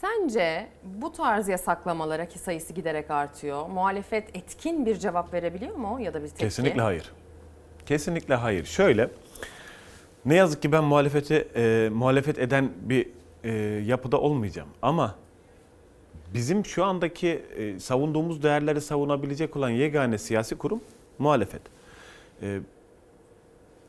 [0.00, 3.66] Sence bu tarz yasaklamalara ki sayısı giderek artıyor.
[3.66, 6.44] Muhalefet etkin bir cevap verebiliyor mu ya da bir tepki?
[6.44, 7.12] Kesinlikle hayır.
[7.86, 8.64] Kesinlikle hayır.
[8.64, 9.10] Şöyle,
[10.24, 13.08] ne yazık ki ben muhalefeti e, muhalefet eden bir
[13.44, 13.52] e,
[13.86, 14.68] yapıda olmayacağım.
[14.82, 15.14] Ama
[16.34, 20.80] bizim şu andaki e, savunduğumuz değerleri savunabilecek olan yegane siyasi kurum
[21.18, 21.62] muhalefet.
[22.42, 22.60] E,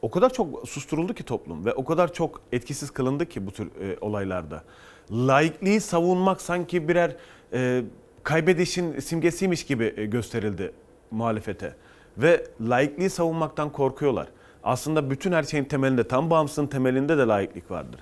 [0.02, 3.68] o kadar çok susturuldu ki toplum ve o kadar çok etkisiz kılındı ki bu tür
[3.82, 4.64] e, olaylarda.
[5.12, 7.16] Laikliği savunmak sanki birer
[7.54, 7.84] e,
[8.24, 10.72] kaybedişin simgesiymiş gibi e, gösterildi
[11.12, 11.76] muhalefete.
[12.18, 14.28] Ve laikliği savunmaktan korkuyorlar.
[14.64, 18.00] Aslında bütün her şeyin temelinde, tam bağımsızlığın temelinde de laiklik vardır.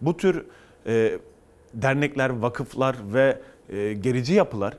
[0.00, 0.44] Bu tür
[0.86, 1.18] e,
[1.74, 3.38] dernekler, vakıflar ve
[3.68, 4.74] e, gerici yapılar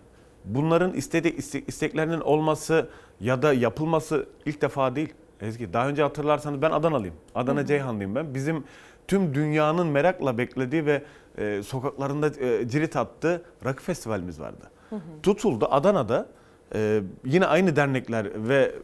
[0.46, 1.36] bunların istediği
[1.68, 5.14] isteklerinin olması ya da yapılması ilk defa değil.
[5.42, 7.16] Ezgi daha önce hatırlarsanız ben Adanalıyım.
[7.36, 8.36] Adana Ceyhanlıyım ben.
[8.36, 8.64] Bizim
[9.08, 11.04] tüm dünyanın merakla beklediği ve
[11.38, 14.72] e, sokaklarında e, cirit attığı rakı festivalimiz vardı.
[14.90, 15.00] Hı hı.
[15.24, 16.28] Tutuldu Adana'da
[16.76, 18.76] e, yine aynı dernekler ve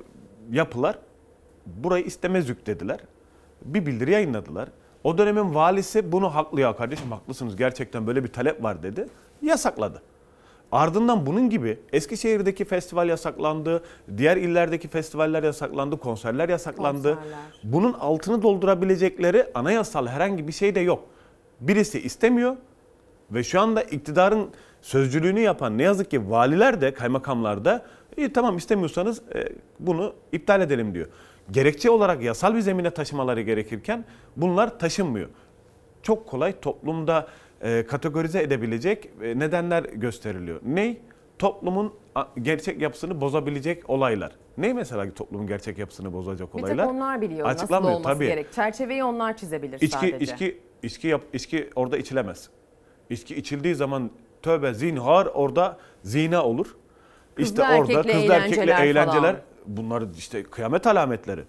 [0.51, 0.99] yapılar
[1.65, 2.99] burayı istemez yüklediler.
[3.65, 4.69] Bir bildiri yayınladılar.
[5.03, 9.07] O dönemin valisi bunu haklı ya kardeşim haklısınız gerçekten böyle bir talep var dedi.
[9.41, 10.01] Yasakladı.
[10.71, 13.83] Ardından bunun gibi Eskişehir'deki festival yasaklandı,
[14.17, 17.15] diğer illerdeki festivaller yasaklandı, konserler yasaklandı.
[17.15, 17.39] Konserler.
[17.63, 21.03] Bunun altını doldurabilecekleri anayasal herhangi bir şey de yok.
[21.67, 22.55] Birisi istemiyor
[23.31, 24.49] ve şu anda iktidarın
[24.81, 27.85] sözcülüğünü yapan ne yazık ki valiler de kaymakamlar da
[28.17, 29.49] iyi tamam istemiyorsanız e,
[29.79, 31.07] bunu iptal edelim diyor.
[31.51, 34.05] Gerekçe olarak yasal bir zemine taşımaları gerekirken
[34.37, 35.29] bunlar taşınmıyor.
[36.01, 37.27] Çok kolay toplumda
[37.61, 40.59] e, kategorize edebilecek e, nedenler gösteriliyor.
[40.65, 41.01] Ney?
[41.39, 41.93] Toplumun
[42.41, 44.31] gerçek yapısını bozabilecek olaylar.
[44.57, 46.85] Ney mesela toplumun gerçek yapısını bozacak Bir olaylar?
[46.85, 48.27] tek onlar biliyor nasıl Açıklanmıyor, olması tabii.
[48.27, 48.53] gerek.
[48.53, 50.17] Çerçeveyi onlar çizebilir İçki, sadece.
[50.17, 52.49] içki, içki, yap, içki orada içilemez.
[53.09, 54.11] İçki içildiği zaman
[54.41, 56.75] tövbe zinhar orada zina olur.
[57.35, 59.35] Kızlı işte orada erkekli kızlı erkekli eğlenceler eğlenceler
[59.67, 61.41] bunlar işte kıyamet alametleri.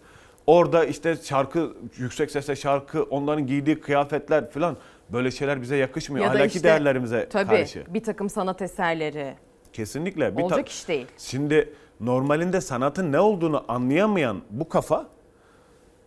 [0.47, 4.77] Orada işte şarkı yüksek sesle şarkı onların giydiği kıyafetler falan
[5.13, 6.25] böyle şeyler bize yakışmıyor.
[6.25, 7.85] ya Ahlaki işte, değerlerimize tabii, karşı.
[7.89, 9.35] bir takım sanat eserleri.
[9.73, 10.37] Kesinlikle.
[10.37, 11.07] Bir Olacak iş değil.
[11.19, 15.07] Şimdi normalinde sanatın ne olduğunu anlayamayan bu kafa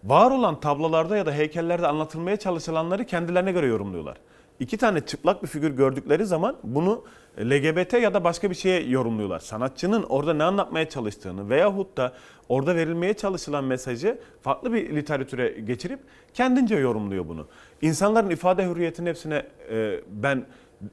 [0.07, 4.17] var olan tablolarda ya da heykellerde anlatılmaya çalışılanları kendilerine göre yorumluyorlar.
[4.59, 7.03] İki tane çıplak bir figür gördükleri zaman bunu
[7.39, 9.39] LGBT ya da başka bir şeye yorumluyorlar.
[9.39, 12.13] Sanatçının orada ne anlatmaya çalıştığını veyahut da
[12.49, 15.99] orada verilmeye çalışılan mesajı farklı bir literatüre geçirip
[16.33, 17.47] kendince yorumluyor bunu.
[17.81, 20.45] İnsanların ifade hürriyetinin hepsine e, ben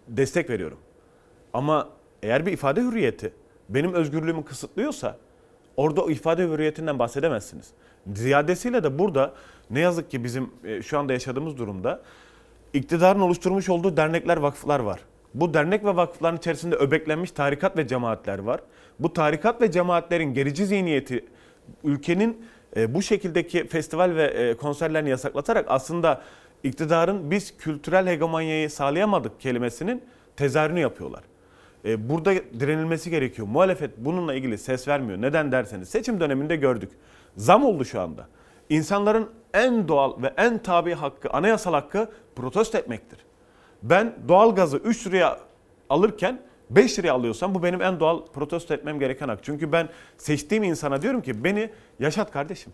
[0.08, 0.78] destek veriyorum.
[1.52, 1.88] Ama
[2.22, 3.32] eğer bir ifade hürriyeti
[3.68, 5.16] benim özgürlüğümü kısıtlıyorsa
[5.76, 7.70] orada o ifade hürriyetinden bahsedemezsiniz.
[8.12, 9.32] Ziyadesiyle de burada
[9.70, 12.02] ne yazık ki bizim e, şu anda yaşadığımız durumda
[12.72, 15.00] iktidarın oluşturmuş olduğu dernekler, vakıflar var.
[15.34, 18.60] Bu dernek ve vakıfların içerisinde öbeklenmiş tarikat ve cemaatler var.
[18.98, 21.24] Bu tarikat ve cemaatlerin gerici zihniyeti
[21.84, 26.22] ülkenin e, bu şekildeki festival ve e, konserlerini yasaklatarak aslında
[26.62, 30.02] iktidarın biz kültürel hegemonyayı sağlayamadık kelimesinin
[30.36, 31.22] tezahürünü yapıyorlar.
[31.84, 33.48] Burada direnilmesi gerekiyor.
[33.48, 35.22] Muhalefet bununla ilgili ses vermiyor.
[35.22, 36.90] Neden derseniz seçim döneminde gördük.
[37.36, 38.28] Zam oldu şu anda.
[38.68, 43.18] İnsanların en doğal ve en tabi hakkı, anayasal hakkı protesto etmektir.
[43.82, 45.38] Ben doğalgazı 3 liraya
[45.88, 46.40] alırken
[46.70, 49.38] 5 liraya alıyorsam bu benim en doğal protesto etmem gereken hak.
[49.44, 49.88] Çünkü ben
[50.18, 52.72] seçtiğim insana diyorum ki beni yaşat kardeşim.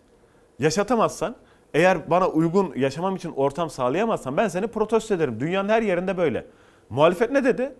[0.58, 1.36] Yaşatamazsan
[1.74, 5.40] eğer bana uygun yaşamam için ortam sağlayamazsan ben seni protesto ederim.
[5.40, 6.46] Dünyanın her yerinde böyle.
[6.90, 7.74] Muhalefet ne dedi?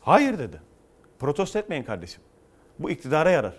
[0.00, 0.60] Hayır dedi.
[1.18, 2.22] Protesto etmeyin kardeşim.
[2.78, 3.54] Bu iktidara yarar.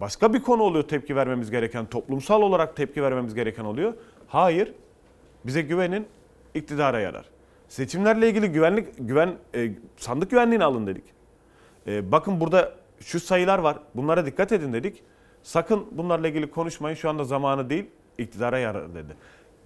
[0.00, 3.94] Başka bir konu oluyor tepki vermemiz gereken, toplumsal olarak tepki vermemiz gereken oluyor.
[4.28, 4.72] Hayır,
[5.44, 6.06] bize güvenin,
[6.54, 7.24] iktidara yarar.
[7.68, 11.04] Seçimlerle ilgili güvenlik güven e, sandık güvenliğini alın dedik.
[11.86, 13.78] E, bakın burada şu sayılar var.
[13.94, 15.02] Bunlara dikkat edin dedik.
[15.42, 16.96] Sakın bunlarla ilgili konuşmayın.
[16.96, 17.86] Şu anda zamanı değil.
[18.18, 19.16] iktidara yarar dedi.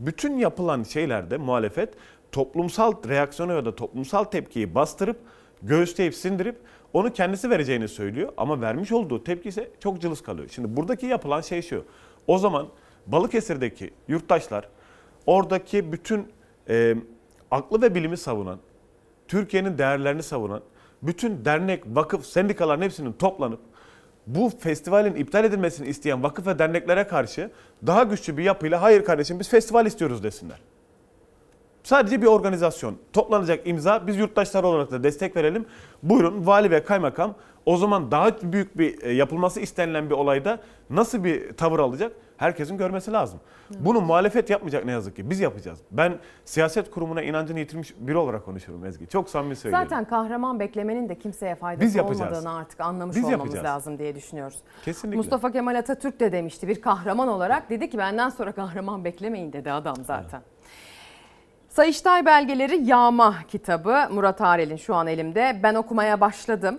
[0.00, 1.94] Bütün yapılan şeylerde muhalefet
[2.32, 5.16] toplumsal reaksiyonu ya da toplumsal tepkiyi bastırıp
[5.62, 6.56] göğüsleyip sindirip
[6.92, 10.48] onu kendisi vereceğini söylüyor ama vermiş olduğu tepki ise çok cılız kalıyor.
[10.52, 11.84] Şimdi buradaki yapılan şey şu.
[12.26, 12.68] O zaman
[13.06, 14.68] Balıkesir'deki yurttaşlar
[15.26, 16.28] oradaki bütün
[16.68, 16.96] e,
[17.50, 18.58] aklı ve bilimi savunan,
[19.28, 20.62] Türkiye'nin değerlerini savunan
[21.02, 23.60] bütün dernek, vakıf, sendikaların hepsinin toplanıp
[24.26, 27.50] bu festivalin iptal edilmesini isteyen vakıf ve derneklere karşı
[27.86, 30.58] daha güçlü bir yapıyla hayır kardeşim biz festival istiyoruz desinler.
[31.82, 32.96] Sadece bir organizasyon.
[33.12, 35.66] Toplanacak imza biz yurttaşlar olarak da destek verelim.
[36.02, 37.34] Buyurun vali ve kaymakam
[37.66, 40.58] o zaman daha büyük bir e, yapılması istenilen bir olayda
[40.90, 42.12] nasıl bir tavır alacak?
[42.36, 43.40] Herkesin görmesi lazım.
[43.80, 45.30] Bunu muhalefet yapmayacak ne yazık ki.
[45.30, 45.78] Biz yapacağız.
[45.90, 49.06] Ben siyaset kurumuna inancını yitirmiş biri olarak konuşuyorum Ezgi.
[49.06, 49.88] Çok samimi söylüyorum.
[49.90, 52.30] Zaten kahraman beklemenin de kimseye faydası Biz yapacağız.
[52.32, 53.64] olmadığını artık anlamış Biz olmamız yapacağız.
[53.64, 54.58] lazım diye düşünüyoruz.
[54.84, 55.16] Kesinlikle.
[55.16, 59.72] Mustafa Kemal Atatürk de demişti bir kahraman olarak dedi ki benden sonra kahraman beklemeyin dedi
[59.72, 60.42] adam zaten.
[61.80, 65.60] Sayıştay belgeleri Yağma kitabı Murat Arel'in şu an elimde.
[65.62, 66.78] Ben okumaya başladım.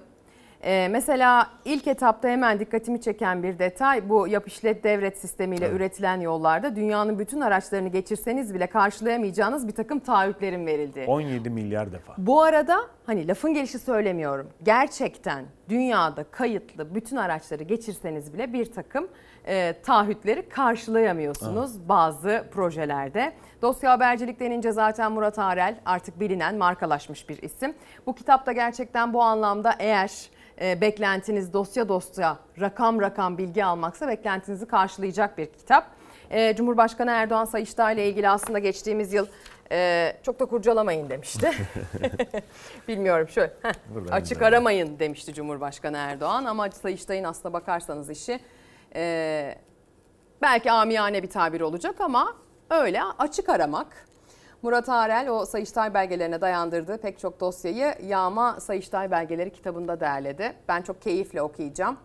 [0.63, 6.21] Ee, mesela ilk etapta hemen dikkatimi çeken bir detay bu yap işlet devret sistemiyle üretilen
[6.21, 11.05] yollarda dünyanın bütün araçlarını geçirseniz bile karşılayamayacağınız bir takım taahhütlerin verildiği.
[11.05, 12.13] 17 milyar defa.
[12.17, 14.49] Bu arada hani lafın gelişi söylemiyorum.
[14.63, 19.07] Gerçekten dünyada kayıtlı bütün araçları geçirseniz bile bir takım
[19.47, 23.33] e, taahhütleri karşılayamıyorsunuz bazı projelerde.
[23.61, 27.73] Dosya habercilik denince zaten Murat Arel artık bilinen markalaşmış bir isim.
[28.05, 30.11] Bu kitapta gerçekten bu anlamda eğer
[30.61, 35.87] e, beklentiniz dosya dosya rakam rakam bilgi almaksa beklentinizi karşılayacak bir kitap.
[36.31, 39.27] E, Cumhurbaşkanı Erdoğan Sayıştay ile ilgili aslında geçtiğimiz yıl
[39.71, 41.51] e, çok da kurcalamayın demişti.
[42.87, 43.73] Bilmiyorum şöyle heh,
[44.11, 48.39] açık aramayın demişti Cumhurbaşkanı Erdoğan ama Sayıştay'ın aslına bakarsanız işi
[48.95, 49.55] e,
[50.41, 52.35] belki amiyane bir tabir olacak ama
[52.69, 54.07] öyle açık aramak.
[54.61, 60.53] Murat Arel o Sayıştay belgelerine dayandırdığı pek çok dosyayı Yağma Sayıştay belgeleri kitabında derledi.
[60.67, 61.97] Ben çok keyifle okuyacağım.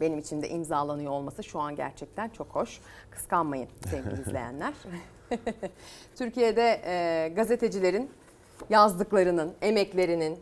[0.00, 2.80] Benim için de imzalanıyor olması şu an gerçekten çok hoş.
[3.10, 4.74] Kıskanmayın sevgili izleyenler.
[6.18, 8.10] Türkiye'de e, gazetecilerin
[8.70, 10.38] yazdıklarının, emeklerinin,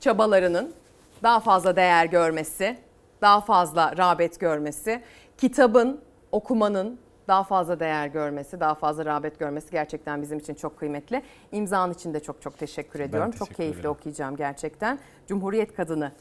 [0.00, 0.74] çabalarının
[1.22, 2.78] daha fazla değer görmesi,
[3.22, 5.02] daha fazla rağbet görmesi,
[5.38, 6.00] kitabın,
[6.32, 11.22] okumanın daha fazla değer görmesi, daha fazla rağbet görmesi gerçekten bizim için çok kıymetli.
[11.52, 13.30] İmzan için de çok çok teşekkür ediyorum.
[13.30, 13.90] çok teşekkür keyifli ederim.
[13.90, 14.98] okuyacağım gerçekten.
[15.26, 16.12] Cumhuriyet kadını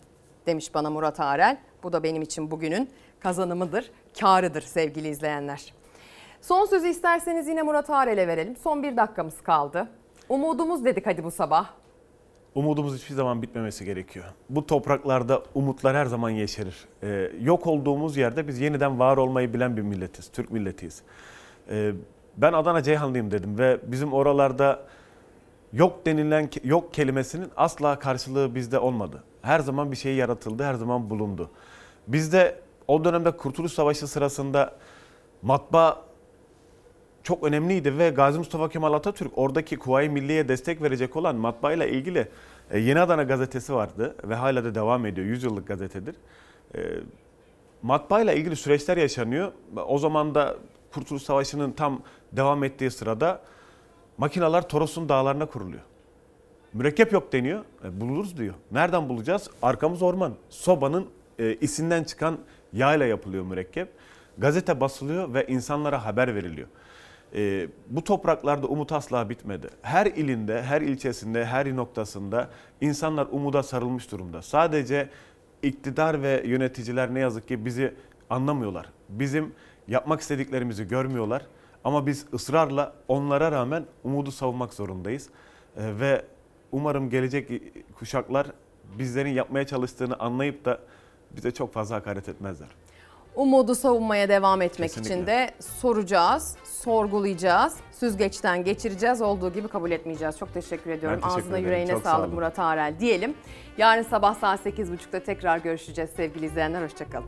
[0.45, 1.57] demiş bana Murat Arel.
[1.84, 2.89] Bu da benim için bugünün
[3.19, 5.73] kazanımıdır, karıdır sevgili izleyenler.
[6.41, 8.55] Son sözü isterseniz yine Murat Arel'e verelim.
[8.55, 9.88] Son bir dakikamız kaldı.
[10.30, 11.78] Umudumuz dedik hadi bu sabah.
[12.60, 14.26] Umudumuz hiçbir zaman bitmemesi gerekiyor.
[14.49, 16.76] Bu topraklarda umutlar her zaman yeşerir.
[17.03, 21.02] Ee, yok olduğumuz yerde biz yeniden var olmayı bilen bir milletiz, Türk milletiyiz.
[21.69, 21.91] Ee,
[22.38, 24.80] ben Adana Ceyhanlıyım dedim ve bizim oralarda
[25.73, 29.23] yok denilen yok kelimesinin asla karşılığı bizde olmadı.
[29.41, 31.49] Her zaman bir şey yaratıldı, her zaman bulundu.
[32.07, 34.73] Bizde o dönemde Kurtuluş Savaşı sırasında
[35.41, 36.09] matbaa
[37.30, 42.27] çok önemliydi ve Gazi Mustafa Kemal Atatürk oradaki Kuvayi Milliye'ye destek verecek olan matbaayla ilgili
[42.72, 45.27] e, Yeni Adana gazetesi vardı ve hala da devam ediyor.
[45.27, 46.15] 100 yıllık gazetedir.
[46.76, 46.80] E,
[47.81, 49.51] matbaayla ilgili süreçler yaşanıyor.
[49.88, 50.56] O zaman da
[50.93, 52.01] Kurtuluş Savaşı'nın tam
[52.31, 53.41] devam ettiği sırada
[54.18, 55.84] makineler Toros'un dağlarına kuruluyor.
[56.73, 57.64] Mürekkep yok deniyor.
[57.85, 58.53] E, buluruz diyor.
[58.72, 59.49] Nereden bulacağız?
[59.61, 60.34] Arkamız orman.
[60.49, 61.06] Sobanın
[61.39, 62.38] e, isinden çıkan
[62.73, 63.89] yağla yapılıyor mürekkep.
[64.38, 66.68] Gazete basılıyor ve insanlara haber veriliyor.
[67.35, 69.68] E, bu topraklarda umut asla bitmedi.
[69.81, 72.49] Her ilinde, her ilçesinde, her noktasında
[72.81, 74.41] insanlar umuda sarılmış durumda.
[74.41, 75.10] Sadece
[75.64, 77.93] iktidar ve yöneticiler ne yazık ki bizi
[78.30, 78.89] anlamıyorlar.
[79.10, 79.53] Bizim
[79.88, 81.45] yapmak istediklerimizi görmüyorlar.
[81.84, 85.30] Ama biz ısrarla onlara rağmen umudu savunmak zorundayız.
[85.77, 86.26] E, ve
[86.72, 87.51] umarım gelecek
[87.95, 88.47] kuşaklar
[88.99, 90.80] bizlerin yapmaya çalıştığını anlayıp da
[91.35, 92.69] bize çok fazla hakaret etmezler.
[93.40, 95.16] Umudu savunmaya devam etmek Kesinlikle.
[95.16, 100.38] için de soracağız, sorgulayacağız, süzgeçten geçireceğiz, olduğu gibi kabul etmeyeceğiz.
[100.38, 101.20] Çok teşekkür ediyorum.
[101.22, 101.66] teşekkür Ağzına ederim.
[101.66, 102.36] yüreğine Çok sağ sağlık olun.
[102.36, 103.34] Murat Arel diyelim.
[103.78, 106.84] Yarın sabah saat 8.30'da tekrar görüşeceğiz sevgili izleyenler.
[106.84, 107.28] Hoşçakalın.